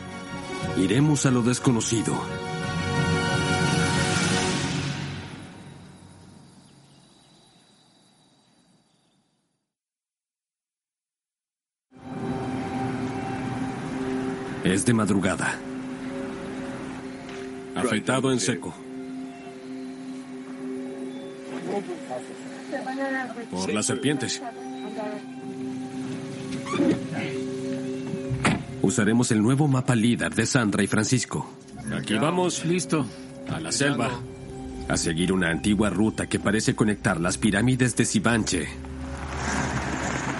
iremos 0.77 1.25
a 1.25 1.31
lo 1.31 1.41
desconocido. 1.41 2.17
Es 14.63 14.85
de 14.85 14.93
madrugada. 14.93 15.59
Afeitado 17.75 18.31
en 18.31 18.39
seco. 18.39 18.84
Por 23.51 23.73
las 23.73 23.85
serpientes. 23.85 24.41
Usaremos 28.81 29.31
el 29.31 29.41
nuevo 29.41 29.67
mapa 29.67 29.95
líder 29.95 30.33
de 30.33 30.45
Sandra 30.45 30.83
y 30.83 30.87
Francisco. 30.87 31.49
Aquí 31.95 32.15
vamos. 32.15 32.65
Listo. 32.65 33.05
A 33.49 33.59
la 33.59 33.71
selva. 33.71 34.11
A 34.87 34.97
seguir 34.97 35.33
una 35.33 35.49
antigua 35.49 35.89
ruta 35.89 36.27
que 36.27 36.39
parece 36.39 36.75
conectar 36.75 37.19
las 37.19 37.37
pirámides 37.37 37.95
de 37.95 38.05
Sibanche 38.05 38.67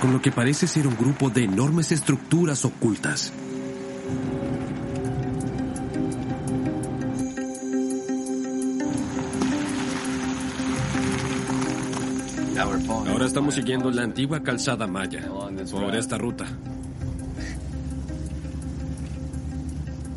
con 0.05 0.13
lo 0.13 0.21
que 0.21 0.31
parece 0.31 0.67
ser 0.67 0.85
un 0.85 0.95
grupo 0.95 1.31
de 1.31 1.45
enormes 1.45 1.91
estructuras 1.91 2.63
ocultas. 2.63 3.33
Ahora 12.89 13.25
estamos 13.25 13.55
siguiendo 13.55 13.91
la 13.91 14.03
antigua 14.03 14.43
calzada 14.43 14.87
maya 14.87 15.27
por 15.71 15.95
esta 15.95 16.17
ruta. 16.17 16.45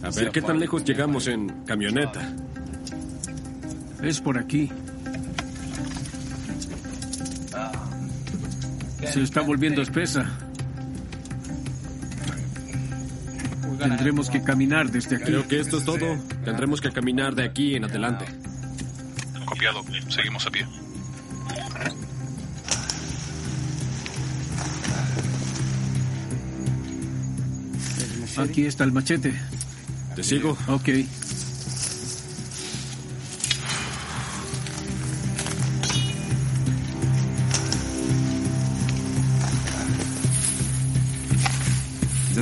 A 0.02 0.10
ver 0.10 0.30
qué 0.30 0.40
tan 0.42 0.58
lejos 0.58 0.84
llegamos 0.84 1.26
en 1.26 1.48
camioneta. 1.64 2.20
Es 4.02 4.20
por 4.20 4.38
aquí. 4.38 4.70
Se 9.04 9.22
está 9.22 9.40
volviendo 9.40 9.82
espesa. 9.82 10.30
Tendremos 13.78 14.28
que 14.28 14.42
caminar 14.42 14.90
desde 14.90 15.16
aquí. 15.16 15.24
Creo 15.24 15.46
que 15.46 15.60
esto 15.60 15.78
es 15.78 15.84
todo. 15.84 16.18
Tendremos 16.44 16.80
que 16.80 16.90
caminar 16.90 17.34
de 17.34 17.44
aquí 17.44 17.74
en 17.74 17.84
adelante. 17.84 18.26
Copiado. 19.44 19.82
Seguimos 20.08 20.46
a 20.46 20.50
pie. 20.50 20.66
Aquí 28.38 28.66
está 28.66 28.84
el 28.84 28.92
machete. 28.92 29.34
¿Te 30.14 30.22
sigo? 30.22 30.56
Ok. 30.68 30.88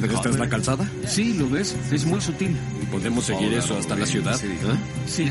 ¿Esta 0.04 0.28
es 0.28 0.38
la 0.38 0.48
calzada? 0.48 0.90
Sí, 1.06 1.32
¿lo 1.34 1.48
ves? 1.48 1.74
Es 1.90 2.04
muy 2.04 2.20
sutil. 2.20 2.56
¿Podemos 2.90 3.24
seguir 3.24 3.54
eso 3.54 3.78
hasta 3.78 3.96
la 3.96 4.06
ciudad? 4.06 4.38
¿Ah? 4.68 4.76
Sí. 5.06 5.30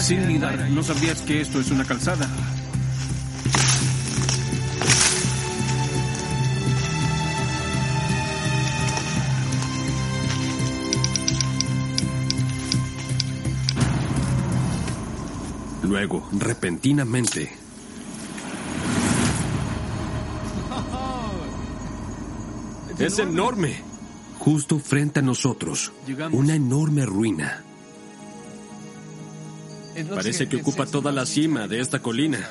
Sin 0.00 0.26
mirar, 0.26 0.70
no 0.70 0.82
sabías 0.82 1.22
que 1.22 1.40
esto 1.40 1.60
es 1.60 1.70
una 1.70 1.84
calzada. 1.84 2.28
Luego, 15.98 16.28
repentinamente, 16.30 17.50
es 23.00 23.18
enorme. 23.18 23.82
Justo 24.38 24.78
frente 24.78 25.18
a 25.18 25.22
nosotros, 25.22 25.92
una 26.30 26.54
enorme 26.54 27.04
ruina. 27.04 27.64
Parece 30.14 30.48
que 30.48 30.58
ocupa 30.58 30.86
toda 30.86 31.10
la 31.10 31.26
cima 31.26 31.66
de 31.66 31.80
esta 31.80 31.98
colina. 31.98 32.48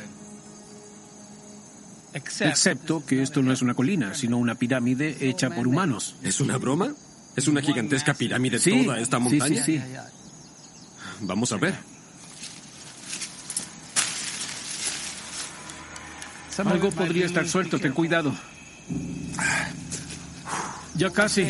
Excepto 2.14 3.06
que 3.06 3.22
esto 3.22 3.42
no 3.42 3.54
es 3.54 3.62
una 3.62 3.76
colina, 3.76 4.14
sino 4.14 4.38
una 4.40 4.56
pirámide 4.56 5.16
hecha 5.22 5.52
por 5.52 5.68
humanos. 5.70 6.18
¿Es 6.22 6.42
una 6.42 6.58
broma? 6.58 6.94
¿Es 7.38 7.48
una 7.48 7.62
gigantesca 7.62 8.14
pirámide 8.14 8.60
Sí, 8.60 8.84
toda 8.84 9.00
esta 9.00 9.20
sí, 9.20 9.24
montaña? 9.24 9.64
sí, 9.64 9.78
sí. 9.78 9.84
Vamos 11.22 11.54
a 11.54 11.56
ver. 11.56 11.97
Algo 16.66 16.92
podría 16.92 17.26
estar 17.26 17.48
suelto, 17.48 17.80
ten 17.80 17.94
cuidado. 17.94 18.34
Ya 20.96 21.12
casi. 21.12 21.48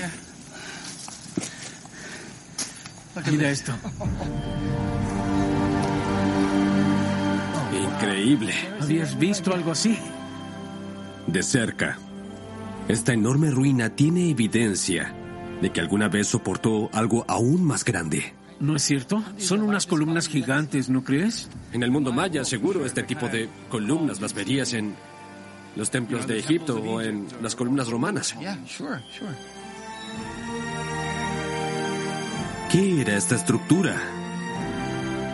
Mira 3.31 3.49
esto. 3.49 3.73
Increíble. 7.73 8.53
¿Habías 8.81 9.17
visto 9.17 9.53
algo 9.53 9.71
así? 9.71 9.97
De 11.25 11.41
cerca. 11.41 11.97
Esta 12.87 13.13
enorme 13.13 13.51
ruina 13.51 13.89
tiene 13.89 14.29
evidencia 14.29 15.13
de 15.61 15.71
que 15.71 15.81
alguna 15.81 16.09
vez 16.09 16.27
soportó 16.27 16.89
algo 16.93 17.25
aún 17.27 17.63
más 17.63 17.83
grande. 17.83 18.36
¿No 18.59 18.75
es 18.75 18.83
cierto? 18.83 19.23
Son 19.37 19.61
unas 19.61 19.85
columnas 19.85 20.27
gigantes, 20.27 20.89
¿no 20.89 21.03
crees? 21.03 21.49
En 21.73 21.83
el 21.83 21.91
mundo 21.91 22.11
maya, 22.11 22.43
seguro 22.43 22.85
este 22.85 23.03
tipo 23.03 23.27
de 23.27 23.49
columnas 23.69 24.19
las 24.19 24.33
verías 24.33 24.73
en 24.73 24.95
los 25.75 25.91
templos 25.91 26.25
de 26.25 26.39
Egipto 26.39 26.81
o 26.81 27.01
en 27.01 27.27
las 27.41 27.55
columnas 27.55 27.87
romanas. 27.87 28.35
¿Qué 32.71 33.01
era 33.01 33.15
esta 33.15 33.35
estructura? 33.35 33.95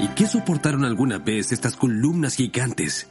¿Y 0.02 0.08
qué 0.10 0.28
soportaron 0.28 0.84
alguna 0.84 1.18
vez 1.18 1.54
estas 1.54 1.78
columnas 1.78 2.36
gigantes? 2.36 3.08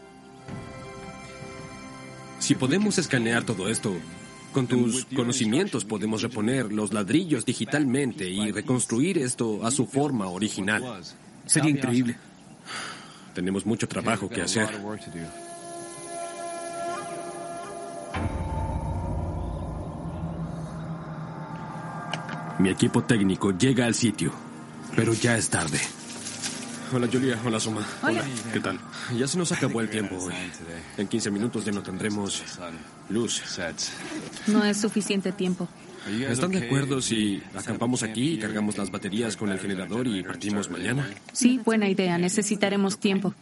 Si 2.38 2.54
podemos 2.54 2.98
escanear 2.98 3.44
todo 3.44 3.68
esto, 3.68 3.96
con 4.52 4.66
tus 4.66 5.06
conocimientos 5.06 5.84
podemos 5.84 6.22
reponer 6.22 6.72
los 6.72 6.92
ladrillos 6.92 7.44
digitalmente 7.44 8.28
y 8.28 8.52
reconstruir 8.52 9.18
esto 9.18 9.64
a 9.66 9.70
su 9.70 9.86
forma 9.86 10.28
original. 10.28 11.02
Sería 11.46 11.70
increíble. 11.70 12.16
Tenemos 13.34 13.66
mucho 13.66 13.88
trabajo 13.88 14.28
que 14.28 14.42
hacer. 14.42 14.68
Mi 22.58 22.68
equipo 22.68 23.02
técnico 23.02 23.50
llega 23.56 23.86
al 23.86 23.94
sitio, 23.94 24.32
pero 24.94 25.14
ya 25.14 25.36
es 25.36 25.48
tarde. 25.48 25.80
Hola 26.94 27.08
Julia, 27.10 27.40
hola 27.42 27.58
Soma. 27.58 27.86
Hola. 28.02 28.22
¿Qué 28.52 28.60
tal? 28.60 28.78
Ya 29.16 29.26
se 29.26 29.38
nos 29.38 29.50
acabó 29.50 29.80
el 29.80 29.88
tiempo 29.88 30.16
hoy. 30.16 30.34
En 30.98 31.08
15 31.08 31.30
minutos 31.30 31.64
ya 31.64 31.72
no 31.72 31.82
tendremos 31.82 32.44
luz. 33.08 33.42
No 34.46 34.62
es 34.62 34.76
suficiente 34.76 35.32
tiempo. 35.32 35.68
¿Están 36.28 36.50
de 36.50 36.66
acuerdo 36.66 37.00
si 37.00 37.42
acampamos 37.54 38.02
aquí 38.02 38.32
y 38.32 38.38
cargamos 38.38 38.76
las 38.76 38.90
baterías 38.90 39.38
con 39.38 39.50
el 39.50 39.58
generador 39.58 40.06
y 40.06 40.22
partimos 40.22 40.68
mañana? 40.68 41.08
Sí, 41.32 41.58
buena 41.64 41.88
idea. 41.88 42.18
Necesitaremos 42.18 42.98
tiempo. 42.98 43.34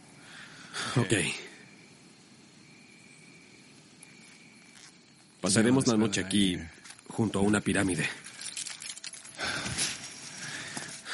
Ok. 0.95 1.13
Pasaremos 5.41 5.87
la 5.87 5.97
noche 5.97 6.21
aquí 6.21 6.57
junto 7.09 7.39
a 7.39 7.41
una 7.41 7.59
pirámide. 7.59 8.07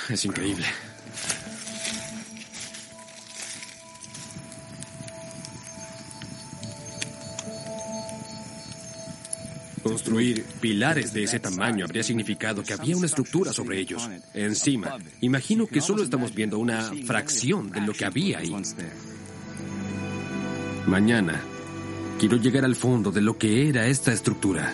Es 0.10 0.24
increíble. 0.24 0.66
Construir 9.88 10.44
pilares 10.60 11.14
de 11.14 11.24
ese 11.24 11.40
tamaño 11.40 11.86
habría 11.86 12.04
significado 12.04 12.62
que 12.62 12.74
había 12.74 12.98
una 12.98 13.06
estructura 13.06 13.54
sobre 13.54 13.80
ellos. 13.80 14.10
Encima, 14.34 14.98
imagino 15.22 15.66
que 15.66 15.80
solo 15.80 16.04
estamos 16.04 16.36
viendo 16.36 16.60
una 16.60 16.92
fracción 17.06 17.72
de 17.72 17.82
lo 17.82 17.94
que 17.94 18.04
había 18.04 18.40
ahí. 18.40 18.54
Mañana, 20.88 21.42
quiero 22.20 22.36
llegar 22.36 22.66
al 22.66 22.76
fondo 22.76 23.12
de 23.12 23.22
lo 23.22 23.38
que 23.38 23.70
era 23.70 23.88
esta 23.88 24.12
estructura 24.12 24.74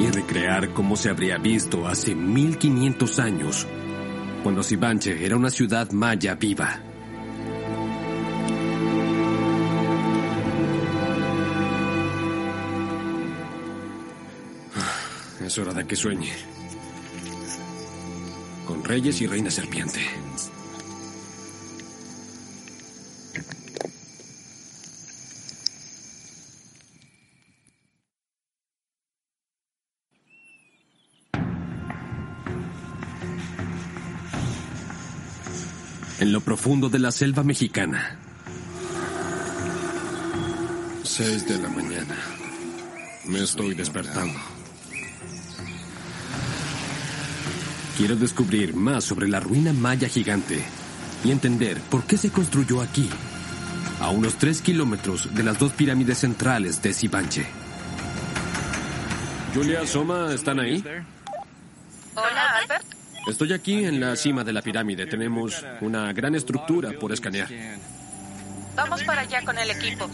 y 0.00 0.10
recrear 0.10 0.72
cómo 0.72 0.96
se 0.96 1.10
habría 1.10 1.38
visto 1.38 1.86
hace 1.86 2.14
1500 2.14 3.18
años, 3.20 3.66
cuando 4.42 4.62
Sibanche 4.64 5.24
era 5.24 5.36
una 5.36 5.50
ciudad 5.50 5.90
maya 5.92 6.34
viva. 6.34 6.87
Es 15.48 15.56
hora 15.56 15.72
de 15.72 15.86
que 15.86 15.96
sueñe. 15.96 16.30
Con 18.66 18.84
reyes 18.84 19.18
y 19.22 19.26
reina 19.26 19.50
serpiente. 19.50 19.98
En 36.20 36.30
lo 36.30 36.42
profundo 36.42 36.90
de 36.90 36.98
la 36.98 37.10
selva 37.10 37.42
mexicana. 37.42 38.18
Seis 41.04 41.48
de 41.48 41.58
la 41.58 41.70
mañana. 41.70 42.16
Me 43.24 43.42
estoy 43.42 43.72
despertando. 43.72 44.57
Quiero 47.98 48.14
descubrir 48.14 48.76
más 48.76 49.02
sobre 49.02 49.26
la 49.26 49.40
ruina 49.40 49.72
maya 49.72 50.06
gigante 50.06 50.62
y 51.24 51.32
entender 51.32 51.80
por 51.90 52.04
qué 52.04 52.16
se 52.16 52.30
construyó 52.30 52.80
aquí 52.80 53.10
a 54.00 54.10
unos 54.10 54.36
3 54.36 54.62
kilómetros 54.62 55.34
de 55.34 55.42
las 55.42 55.58
dos 55.58 55.72
pirámides 55.72 56.18
centrales 56.18 56.80
de 56.80 56.92
Sibanche. 56.92 57.44
Julia, 59.52 59.84
Soma, 59.84 60.32
¿están 60.32 60.60
ahí? 60.60 60.80
Hola, 62.14 62.58
Albert. 62.62 62.84
Estoy 63.26 63.52
aquí 63.52 63.84
en 63.84 63.98
la 63.98 64.14
cima 64.14 64.44
de 64.44 64.52
la 64.52 64.62
pirámide. 64.62 65.06
Tenemos 65.06 65.64
una 65.80 66.12
gran 66.12 66.36
estructura 66.36 66.92
por 66.92 67.10
escanear. 67.10 67.48
Vamos 68.76 69.02
para 69.02 69.22
allá 69.22 69.44
con 69.44 69.58
el 69.58 69.72
equipo. 69.72 70.08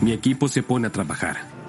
Mi 0.00 0.10
equipo 0.10 0.48
se 0.48 0.64
pone 0.64 0.88
a 0.88 0.90
trabajar. 0.90 1.59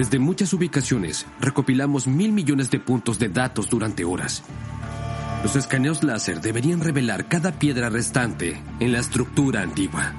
Desde 0.00 0.18
muchas 0.18 0.54
ubicaciones 0.54 1.26
recopilamos 1.40 2.06
mil 2.06 2.32
millones 2.32 2.70
de 2.70 2.80
puntos 2.80 3.18
de 3.18 3.28
datos 3.28 3.68
durante 3.68 4.02
horas. 4.02 4.42
Los 5.42 5.56
escaneos 5.56 6.02
láser 6.02 6.40
deberían 6.40 6.80
revelar 6.80 7.28
cada 7.28 7.58
piedra 7.58 7.90
restante 7.90 8.62
en 8.80 8.92
la 8.92 8.98
estructura 8.98 9.60
antigua. 9.60 10.14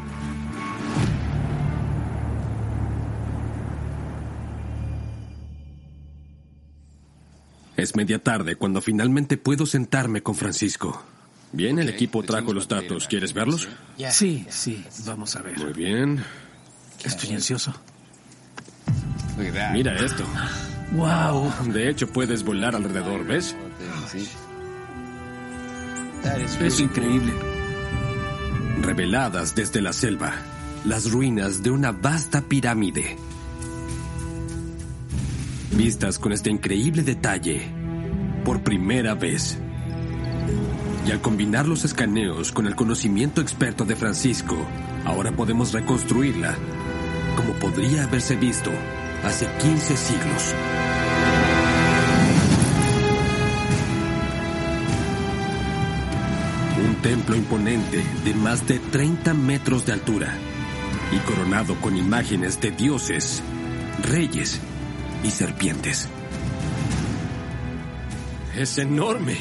Es 7.76 7.96
media 7.96 8.20
tarde 8.20 8.58
cuando 8.58 8.82
finalmente 8.82 9.38
puedo 9.38 9.66
sentarme 9.66 10.22
con 10.22 10.36
Francisco. 10.36 11.04
Bien, 11.54 11.80
el 11.80 11.90
equipo 11.90 12.22
trajo 12.22 12.54
los 12.54 12.68
datos. 12.68 13.08
¿Quieres 13.08 13.34
verlos? 13.34 13.68
Sí, 14.12 14.46
sí, 14.48 14.86
vamos 15.08 15.36
a 15.36 15.42
ver. 15.42 15.58
Muy 15.58 15.74
bien. 15.74 16.24
Estoy 17.04 17.34
ansioso. 17.34 17.74
Mira 19.74 19.96
esto. 19.96 20.26
Wow. 20.92 21.52
De 21.72 21.90
hecho, 21.90 22.08
puedes 22.08 22.44
volar 22.44 22.76
alrededor, 22.76 23.26
¿ves? 23.26 23.56
Es 26.62 26.80
increíble. 26.80 27.34
Reveladas 28.82 29.56
desde 29.56 29.82
la 29.82 29.94
selva, 29.94 30.34
las 30.86 31.12
ruinas 31.12 31.64
de 31.64 31.72
una 31.72 31.92
vasta 31.92 32.42
pirámide. 32.42 33.18
Vistas 35.72 36.20
con 36.20 36.32
este 36.34 36.50
increíble 36.50 37.04
detalle, 37.04 37.62
por 38.44 38.62
primera 38.62 39.16
vez. 39.16 39.58
Y 41.08 41.12
al 41.12 41.22
combinar 41.22 41.68
los 41.68 41.86
escaneos 41.86 42.52
con 42.52 42.68
el 42.68 42.76
conocimiento 42.76 43.42
experto 43.42 43.86
de 43.86 43.96
Francisco, 43.96 44.58
ahora 45.06 45.32
podemos 45.32 45.72
reconstruirla 45.74 46.56
como 47.36 47.54
podría 47.54 48.04
haberse 48.04 48.36
visto 48.36 48.72
hace 49.24 49.48
15 49.62 49.98
siglos. 49.98 50.56
Un 56.86 56.96
templo 57.02 57.36
imponente 57.36 58.04
de 58.24 58.34
más 58.34 58.68
de 58.68 58.80
30 58.80 59.34
metros 59.34 59.86
de 59.86 59.94
altura 59.94 60.34
y 61.12 61.18
coronado 61.20 61.76
con 61.76 61.96
imágenes 61.98 62.60
de 62.62 62.72
dioses, 62.72 63.44
reyes 64.04 64.60
y 65.24 65.30
serpientes. 65.30 66.10
Es 68.56 68.78
enorme. 68.78 69.38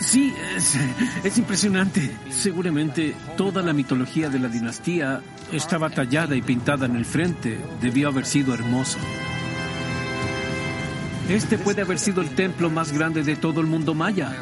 Sí, 0.00 0.34
es, 0.56 0.76
es, 1.22 1.38
impresionante. 1.38 2.10
Seguramente 2.30 3.14
toda 3.36 3.62
la 3.62 3.74
mitología 3.74 4.30
de 4.30 4.38
la 4.38 4.48
dinastía 4.48 5.20
estaba 5.52 5.90
tallada 5.90 6.34
y 6.34 6.42
pintada 6.42 6.86
en 6.86 6.96
el 6.96 7.04
frente. 7.04 7.60
Debió 7.82 8.08
haber 8.08 8.24
sido 8.24 8.54
hermoso. 8.54 8.98
Este 11.28 11.58
puede 11.58 11.82
haber 11.82 11.98
sido 11.98 12.22
el 12.22 12.30
templo 12.30 12.70
más 12.70 12.92
grande 12.92 13.22
de 13.22 13.36
todo 13.36 13.60
el 13.60 13.66
mundo 13.66 13.94
maya. 13.94 14.34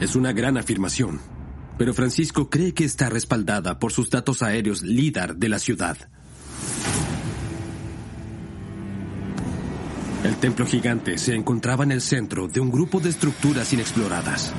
Es 0.00 0.16
una 0.16 0.32
gran 0.32 0.58
afirmación, 0.58 1.20
pero 1.78 1.94
Francisco 1.94 2.50
cree 2.50 2.74
que 2.74 2.84
está 2.84 3.08
respaldada 3.08 3.78
por 3.78 3.92
sus 3.92 4.10
datos 4.10 4.42
aéreos 4.42 4.82
LIDAR 4.82 5.36
de 5.36 5.48
la 5.48 5.60
ciudad. 5.60 5.96
El 10.24 10.36
templo 10.36 10.64
gigante 10.64 11.18
se 11.18 11.34
encontraba 11.34 11.82
en 11.82 11.90
el 11.90 12.00
centro 12.00 12.46
de 12.46 12.60
un 12.60 12.70
grupo 12.70 13.00
de 13.00 13.10
estructuras 13.10 13.72
inexploradas. 13.72 14.52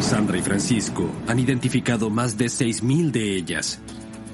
Sandra 0.00 0.38
y 0.38 0.42
Francisco 0.42 1.10
han 1.26 1.38
identificado 1.38 2.08
más 2.08 2.38
de 2.38 2.46
6.000 2.46 3.10
de 3.10 3.36
ellas, 3.36 3.80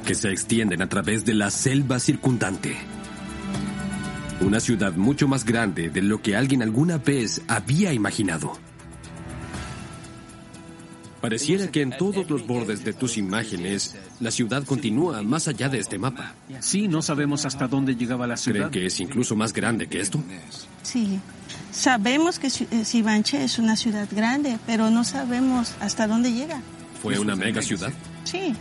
que 0.06 0.14
se 0.14 0.30
extienden 0.30 0.80
a 0.80 0.88
través 0.88 1.24
de 1.24 1.34
la 1.34 1.50
selva 1.50 1.98
circundante. 1.98 2.76
Una 4.40 4.60
ciudad 4.60 4.94
mucho 4.94 5.26
más 5.26 5.44
grande 5.44 5.90
de 5.90 6.02
lo 6.02 6.22
que 6.22 6.36
alguien 6.36 6.62
alguna 6.62 6.98
vez 6.98 7.42
había 7.48 7.92
imaginado. 7.92 8.58
Pareciera 11.20 11.68
que 11.68 11.82
en 11.82 11.96
todos 11.96 12.30
los 12.30 12.46
bordes 12.46 12.84
de 12.84 12.92
tus 12.92 13.18
imágenes, 13.18 13.96
la 14.20 14.30
ciudad 14.30 14.64
continúa 14.64 15.22
más 15.22 15.48
allá 15.48 15.68
de 15.68 15.78
este 15.80 15.98
mapa. 15.98 16.34
Sí, 16.60 16.86
no 16.86 17.02
sabemos 17.02 17.44
hasta 17.44 17.66
dónde 17.66 17.96
llegaba 17.96 18.26
la 18.26 18.36
ciudad. 18.36 18.68
¿Creen 18.68 18.70
que 18.70 18.86
es 18.86 19.00
incluso 19.00 19.34
más 19.34 19.52
grande 19.52 19.88
que 19.88 20.00
esto? 20.00 20.22
Sí. 20.82 21.18
Sabemos 21.72 22.38
que 22.38 22.50
Sibanche 22.50 23.42
es 23.42 23.58
una 23.58 23.74
ciudad 23.74 24.08
grande, 24.10 24.58
pero 24.66 24.90
no 24.90 25.02
sabemos 25.04 25.74
hasta 25.80 26.06
dónde 26.06 26.32
llega. 26.32 26.62
¿Fue 27.02 27.18
una 27.18 27.36
mega 27.36 27.62
ciudad? 27.62 27.92
Sí. 28.24 28.54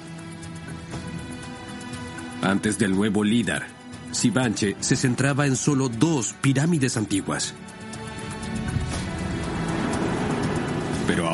Antes 2.42 2.78
del 2.78 2.96
nuevo 2.96 3.24
líder, 3.24 3.64
Sibanche 4.12 4.76
se 4.80 4.96
centraba 4.96 5.46
en 5.46 5.56
solo 5.56 5.90
dos 5.90 6.34
pirámides 6.42 6.98
antiguas. 6.98 7.54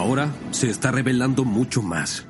Ahora 0.04 0.34
se 0.52 0.70
está 0.70 0.92
revelando 0.92 1.46
mucho 1.46 1.82
más. 1.82 2.26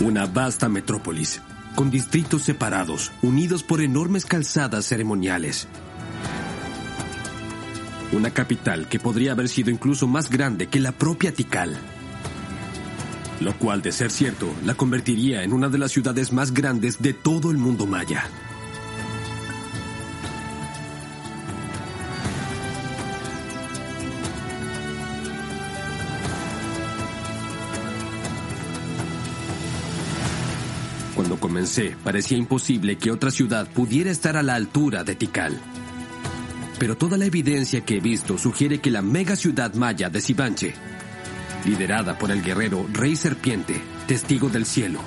Una 0.00 0.24
vasta 0.24 0.70
metrópolis, 0.70 1.42
con 1.74 1.90
distritos 1.90 2.44
separados, 2.44 3.12
unidos 3.20 3.62
por 3.62 3.82
enormes 3.82 4.24
calzadas 4.24 4.86
ceremoniales. 4.86 5.68
Una 8.12 8.30
capital 8.30 8.88
que 8.88 8.98
podría 8.98 9.32
haber 9.32 9.50
sido 9.50 9.70
incluso 9.70 10.06
más 10.06 10.30
grande 10.30 10.68
que 10.68 10.80
la 10.80 10.92
propia 10.92 11.34
Tikal. 11.34 11.76
Lo 13.40 13.52
cual, 13.58 13.82
de 13.82 13.92
ser 13.92 14.10
cierto, 14.10 14.50
la 14.64 14.74
convertiría 14.74 15.42
en 15.42 15.52
una 15.52 15.68
de 15.68 15.76
las 15.76 15.92
ciudades 15.92 16.32
más 16.32 16.54
grandes 16.54 17.02
de 17.02 17.12
todo 17.12 17.50
el 17.50 17.58
mundo 17.58 17.86
maya. 17.86 18.24
Comencé, 31.60 31.94
parecía 32.02 32.38
imposible 32.38 32.96
que 32.96 33.10
otra 33.10 33.30
ciudad 33.30 33.68
pudiera 33.68 34.10
estar 34.10 34.34
a 34.38 34.42
la 34.42 34.54
altura 34.54 35.04
de 35.04 35.14
Tikal. 35.14 35.60
Pero 36.78 36.96
toda 36.96 37.18
la 37.18 37.26
evidencia 37.26 37.82
que 37.82 37.98
he 37.98 38.00
visto 38.00 38.38
sugiere 38.38 38.80
que 38.80 38.90
la 38.90 39.02
mega 39.02 39.36
ciudad 39.36 39.74
maya 39.74 40.08
de 40.08 40.22
Sibanche, 40.22 40.72
liderada 41.66 42.16
por 42.16 42.30
el 42.30 42.42
guerrero 42.42 42.86
Rey 42.94 43.14
Serpiente, 43.14 43.78
testigo 44.06 44.48
del 44.48 44.64
cielo, 44.64 45.00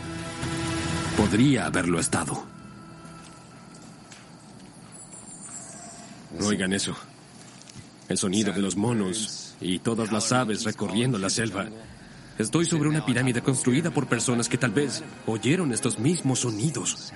podría 1.17 1.65
haberlo 1.65 1.99
estado. 1.99 2.45
Oigan 6.39 6.71
eso. 6.71 6.95
El 8.09 8.19
sonido 8.19 8.53
de 8.53 8.61
los 8.61 8.75
monos 8.75 9.55
y 9.59 9.79
todas 9.79 10.11
las 10.11 10.31
aves 10.31 10.65
recorriendo 10.65 11.17
la 11.17 11.31
selva. 11.31 11.67
Estoy 12.37 12.65
sobre 12.65 12.89
una 12.89 13.05
pirámide 13.05 13.41
construida 13.41 13.91
por 13.91 14.07
personas 14.07 14.49
que 14.49 14.57
tal 14.57 14.71
vez 14.71 15.03
oyeron 15.27 15.71
estos 15.71 15.99
mismos 15.99 16.39
sonidos. 16.39 17.13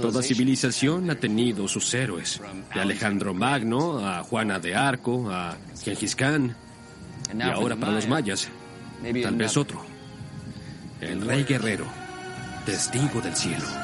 Toda 0.00 0.22
civilización 0.22 1.10
ha 1.10 1.16
tenido 1.16 1.68
sus 1.68 1.92
héroes, 1.92 2.40
de 2.72 2.80
Alejandro 2.80 3.34
Magno 3.34 3.98
a 3.98 4.22
Juana 4.22 4.58
de 4.58 4.74
Arco 4.74 5.30
a 5.30 5.56
Gengis 5.82 6.16
Khan, 6.16 6.56
y 7.36 7.42
ahora 7.42 7.76
para 7.76 7.92
los 7.92 8.08
mayas, 8.08 8.48
tal 9.22 9.36
vez 9.36 9.56
otro, 9.56 9.84
el 11.00 11.20
rey 11.20 11.44
guerrero, 11.44 11.84
testigo 12.64 13.20
del 13.20 13.36
cielo. 13.36 13.83